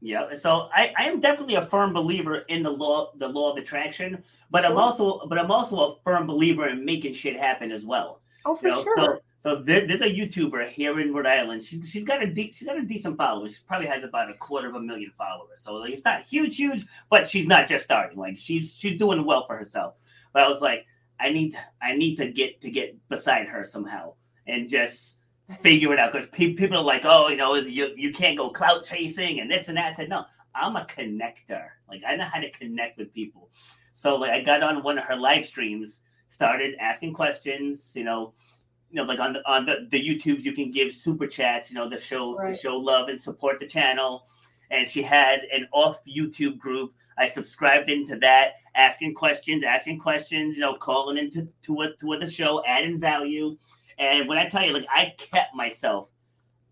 [0.02, 3.58] yeah, so I, I am definitely a firm believer in the law the law of
[3.58, 7.84] attraction, but I'm also but I'm also a firm believer in making shit happen as
[7.84, 8.20] well.
[8.44, 8.96] Oh, for you know, sure.
[8.96, 11.64] So, so there, there's a YouTuber here in Rhode Island.
[11.64, 13.50] She's she's got a de- she's got a decent following.
[13.50, 15.62] She probably has about a quarter of a million followers.
[15.62, 18.18] So like, it's not huge, huge, but she's not just starting.
[18.18, 19.94] Like she's she's doing well for herself.
[20.34, 20.84] But I was like,
[21.18, 24.12] I need I need to get to get beside her somehow
[24.46, 25.16] and just
[25.62, 28.50] figure it out because pe- people are like, oh, you know, you you can't go
[28.50, 29.86] clout chasing and this and that.
[29.86, 31.66] I said, no, I'm a connector.
[31.88, 33.48] Like I know how to connect with people.
[33.92, 37.92] So like I got on one of her live streams, started asking questions.
[37.94, 38.34] You know,
[38.90, 41.70] you know, like on the on the, the YouTubes, you can give super chats.
[41.70, 42.54] You know, to show Right.
[42.54, 44.26] to show love and support the channel.
[44.70, 46.92] And she had an off YouTube group.
[47.18, 50.56] I subscribed into that, asking questions, asking questions.
[50.56, 53.56] You know, calling into to a, to the show, adding value.
[53.98, 56.08] And when I tell you, like, I kept myself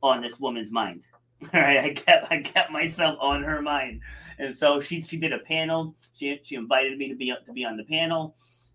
[0.03, 1.03] on this woman's mind.
[1.55, 4.03] Right, I kept I kept myself on her mind,
[4.41, 5.95] and so she she did a panel.
[6.17, 8.35] She she invited me to be to be on the panel,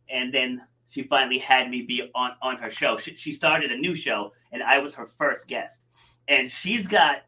[0.09, 2.97] and then she finally had me be on on her show.
[2.97, 5.81] She, she started a new show, and I was her first guest.
[6.27, 7.23] And she's got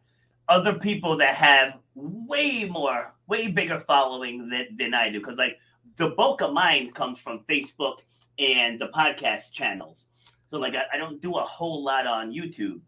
[0.47, 5.19] other people that have way more, way bigger following than, than I do.
[5.19, 5.57] Because like
[5.97, 7.99] the bulk of mine comes from Facebook
[8.37, 10.07] and the podcast channels.
[10.51, 12.81] So like I, I don't do a whole lot on YouTube.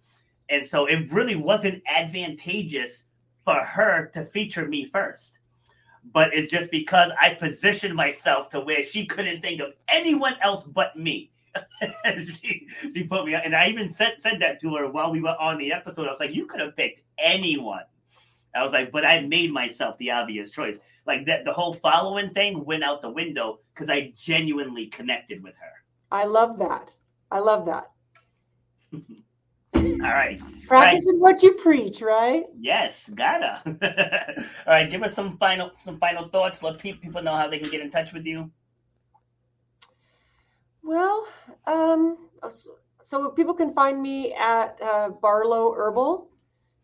[0.49, 3.05] And so it really wasn't advantageous
[3.43, 5.38] for her to feature me first.
[6.14, 10.64] But it's just because I positioned myself to where she couldn't think of anyone else
[10.64, 11.32] but me.
[12.41, 15.22] she, she put me on, and I even said said that to her while we
[15.22, 16.08] were on the episode.
[16.08, 17.84] I was like, "You could have picked anyone."
[18.55, 22.30] I was like, "But I made myself the obvious choice." Like that, the whole following
[22.32, 25.74] thing went out the window because I genuinely connected with her.
[26.12, 26.91] I love that.
[27.32, 27.91] I love that.
[29.95, 30.39] All right.
[30.67, 32.43] Practicing what you preach, right?
[32.59, 33.61] Yes, gotta.
[34.67, 36.61] All right, give us some final some final thoughts.
[36.61, 38.51] Let pe- people know how they can get in touch with you.
[40.83, 41.27] Well,
[41.65, 42.29] um,
[43.03, 46.27] so people can find me at uh, Barlow Herbal.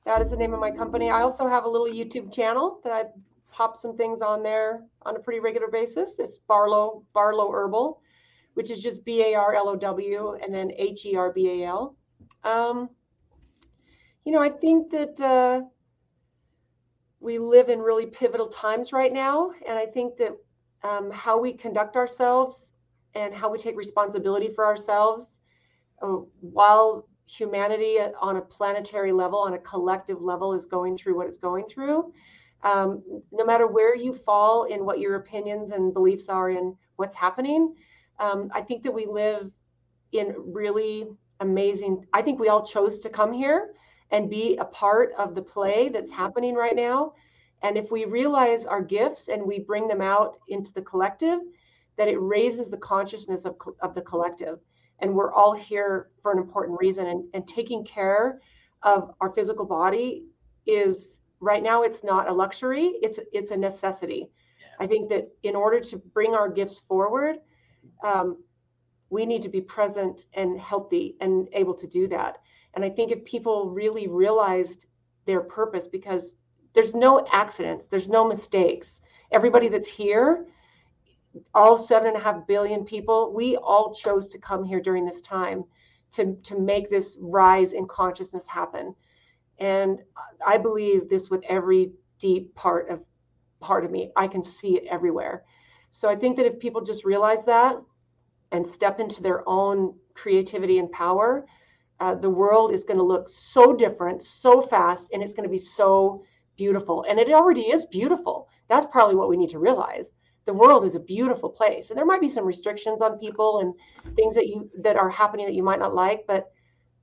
[0.05, 1.09] That is the name of my company.
[1.09, 3.03] I also have a little YouTube channel that I
[3.51, 6.19] pop some things on there on a pretty regular basis.
[6.19, 8.01] It's Barlow Barlow Herbal,
[8.55, 11.63] which is just B A R L O W and then H E R B
[11.63, 11.95] A L.
[12.43, 12.89] Um,
[14.25, 15.61] you know, I think that uh,
[17.19, 20.37] we live in really pivotal times right now, and I think that
[20.83, 22.71] um, how we conduct ourselves
[23.15, 25.39] and how we take responsibility for ourselves
[26.01, 31.27] uh, while humanity on a planetary level, on a collective level, is going through what
[31.27, 32.11] it's going through.
[32.63, 37.15] Um, no matter where you fall in what your opinions and beliefs are in what's
[37.15, 37.75] happening,
[38.19, 39.51] um, I think that we live
[40.11, 41.07] in really
[41.43, 42.05] amazing.
[42.13, 43.73] I think we all chose to come here
[44.11, 47.13] and be a part of the play that's happening right now.
[47.61, 51.39] And if we realize our gifts and we bring them out into the collective,
[51.97, 54.59] that it raises the consciousness of, of the collective.
[54.99, 57.07] And we're all here for an important reason.
[57.07, 58.41] And, and taking care
[58.83, 60.25] of our physical body
[60.65, 64.29] is right now it's not a luxury, it's it's a necessity.
[64.59, 64.75] Yes.
[64.79, 67.37] I think that in order to bring our gifts forward,
[68.03, 68.37] um,
[69.13, 72.39] we need to be present and healthy and able to do that.
[72.73, 74.87] And I think if people really realized
[75.25, 76.35] their purpose, because
[76.73, 79.01] there's no accidents, there's no mistakes.
[79.31, 80.47] Everybody that's here
[81.53, 85.21] all seven and a half billion people, we all chose to come here during this
[85.21, 85.63] time
[86.11, 88.95] to, to make this rise in consciousness happen.
[89.59, 89.99] And
[90.45, 93.01] I believe this with every deep part of
[93.59, 94.11] part of me.
[94.15, 95.43] I can see it everywhere.
[95.89, 97.77] So I think that if people just realize that
[98.53, 101.45] and step into their own creativity and power,
[101.99, 105.49] uh, the world is going to look so different, so fast, and it's going to
[105.49, 106.23] be so
[106.55, 107.05] beautiful.
[107.09, 108.47] And it already is beautiful.
[108.69, 110.11] That's probably what we need to realize
[110.45, 114.15] the world is a beautiful place and there might be some restrictions on people and
[114.15, 116.51] things that you that are happening that you might not like but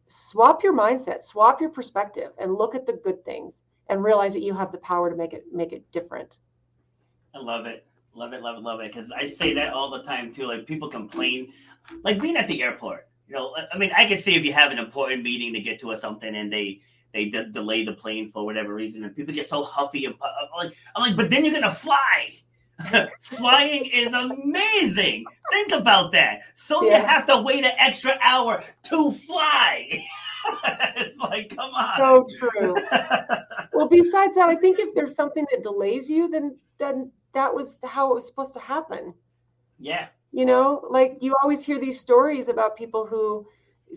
[0.08, 3.54] swap your mindset swap your perspective and look at the good things
[3.88, 6.36] and realize that you have the power to make it make it different
[7.34, 7.86] I love it.
[8.14, 8.92] Love it, love it, love it.
[8.92, 10.46] Because I say that all the time too.
[10.46, 11.52] Like people complain,
[12.02, 13.06] like being at the airport.
[13.28, 15.80] You know, I mean, I can see if you have an important meeting to get
[15.80, 16.80] to or something, and they
[17.12, 20.66] they de- delay the plane for whatever reason, and people get so huffy and I'm
[20.66, 22.36] like, I'm like, but then you're gonna fly.
[23.20, 25.26] Flying is amazing.
[25.52, 26.40] Think about that.
[26.54, 30.02] So you have to wait an extra hour to fly.
[30.96, 31.98] it's like, come on.
[31.98, 32.74] so true
[33.72, 37.78] well besides that i think if there's something that delays you then then that was
[37.84, 39.14] how it was supposed to happen
[39.80, 43.48] yeah, You know, like you always hear these stories about people who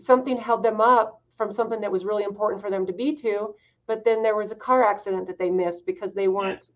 [0.02, 3.54] something held them up from something that was really important for them to be to,
[3.86, 6.74] but then there was a car accident that they missed because they weren't, yeah.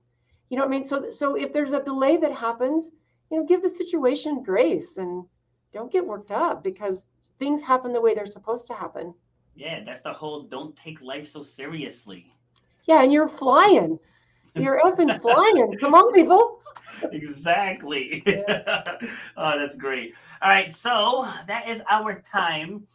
[0.51, 0.85] you know what I mean?
[0.85, 2.91] So so if there's a delay that happens,
[3.31, 5.25] you know, give the situation grace and
[5.73, 7.07] don't get worked up because
[7.39, 9.15] things happen the way they're supposed to happen.
[9.57, 12.33] Yeah, that's the whole don't take life so seriously.
[12.85, 13.99] Yeah, and you're flying.
[14.63, 15.77] You're effing flying.
[15.79, 16.61] Come on, people.
[17.13, 18.23] exactly.
[18.27, 18.99] Yeah.
[19.37, 20.15] oh, that's great.
[20.43, 22.87] All right, so that is our time,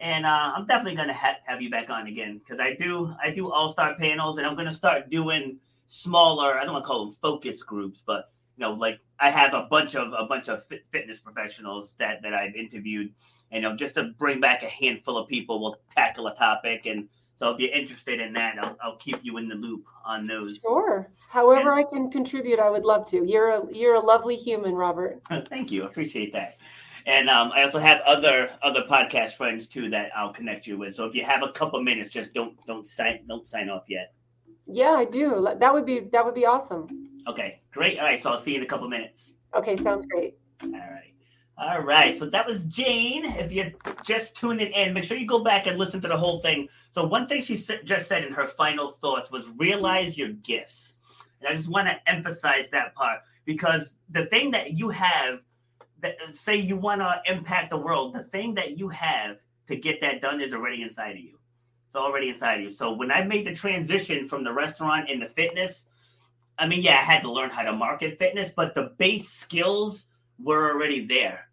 [0.00, 3.30] and uh, I'm definitely gonna ha- have you back on again because I do I
[3.30, 6.58] do all star panels, and I'm gonna start doing smaller.
[6.58, 9.66] I don't want to call them focus groups, but you know, like I have a
[9.70, 13.12] bunch of a bunch of fit, fitness professionals that that I've interviewed,
[13.50, 16.86] and you know, just to bring back a handful of people, we'll tackle a topic
[16.86, 17.08] and
[17.42, 20.60] so if you're interested in that, I'll, I'll keep you in the loop on those.
[20.60, 21.10] Sure.
[21.28, 23.24] However, and, I can contribute, I would love to.
[23.26, 25.20] You're a you're a lovely human, Robert.
[25.48, 25.82] Thank you.
[25.82, 26.58] Appreciate that.
[27.04, 30.94] And um, I also have other other podcast friends too that I'll connect you with.
[30.94, 34.14] So if you have a couple minutes, just don't don't sign don't sign off yet.
[34.68, 35.48] Yeah, I do.
[35.58, 37.08] That would be that would be awesome.
[37.26, 37.98] Okay, great.
[37.98, 39.34] All right, so I'll see you in a couple minutes.
[39.52, 40.36] Okay, sounds great.
[40.62, 41.11] All right.
[41.58, 43.24] All right, so that was Jane.
[43.26, 43.72] If you're
[44.04, 46.68] just tuning in, make sure you go back and listen to the whole thing.
[46.90, 50.96] So, one thing she just said in her final thoughts was realize your gifts.
[51.40, 55.40] And I just want to emphasize that part because the thing that you have,
[56.00, 59.36] that say you want to impact the world, the thing that you have
[59.68, 61.38] to get that done is already inside of you.
[61.86, 62.70] It's already inside of you.
[62.70, 65.84] So, when I made the transition from the restaurant into fitness,
[66.58, 70.06] I mean, yeah, I had to learn how to market fitness, but the base skills
[70.42, 71.48] were already there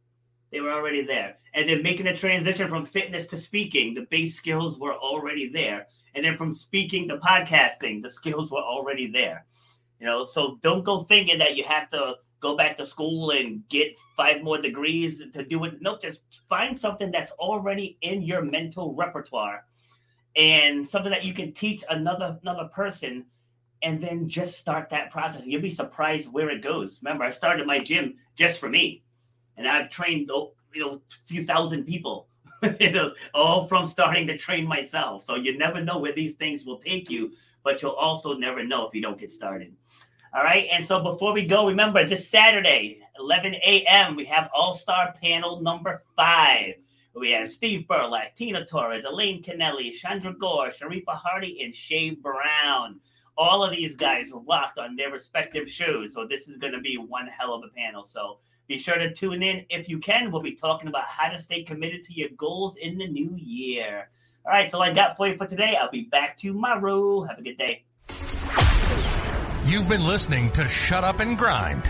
[0.52, 1.38] they were already there.
[1.54, 5.88] And then making a transition from fitness to speaking, the base skills were already there.
[6.16, 9.46] And then from speaking to podcasting, the skills were already there.
[10.00, 13.68] You know, so don't go thinking that you have to go back to school and
[13.68, 15.82] get five more degrees to do it.
[15.82, 19.66] No, just find something that's already in your mental repertoire
[20.36, 23.26] and something that you can teach another another person
[23.82, 25.46] and then just start that process.
[25.46, 27.00] You'll be surprised where it goes.
[27.02, 29.04] Remember, I started my gym just for me
[29.60, 32.28] and I've trained you know a few thousand people.
[33.34, 35.24] all from starting to train myself.
[35.24, 37.32] So you never know where these things will take you,
[37.64, 39.74] but you'll also never know if you don't get started.
[40.34, 40.68] All right.
[40.70, 45.62] And so before we go, remember this Saturday, 11 a.m., we have All Star Panel
[45.62, 46.74] number five.
[47.16, 53.00] We have Steve Burlack, Tina Torres, Elaine Kennelly, Chandra Gore, Sharifa Hardy, and Shay Brown.
[53.42, 56.14] All of these guys rocked on their respective shows.
[56.14, 58.06] So this is going to be one hell of a panel.
[58.06, 60.30] So be sure to tune in if you can.
[60.30, 64.10] We'll be talking about how to stay committed to your goals in the new year.
[64.46, 65.78] All right, so I got for you for today.
[65.80, 67.24] I'll be back tomorrow.
[67.24, 67.84] Have a good day.
[69.66, 71.90] You've been listening to Shut Up and Grind.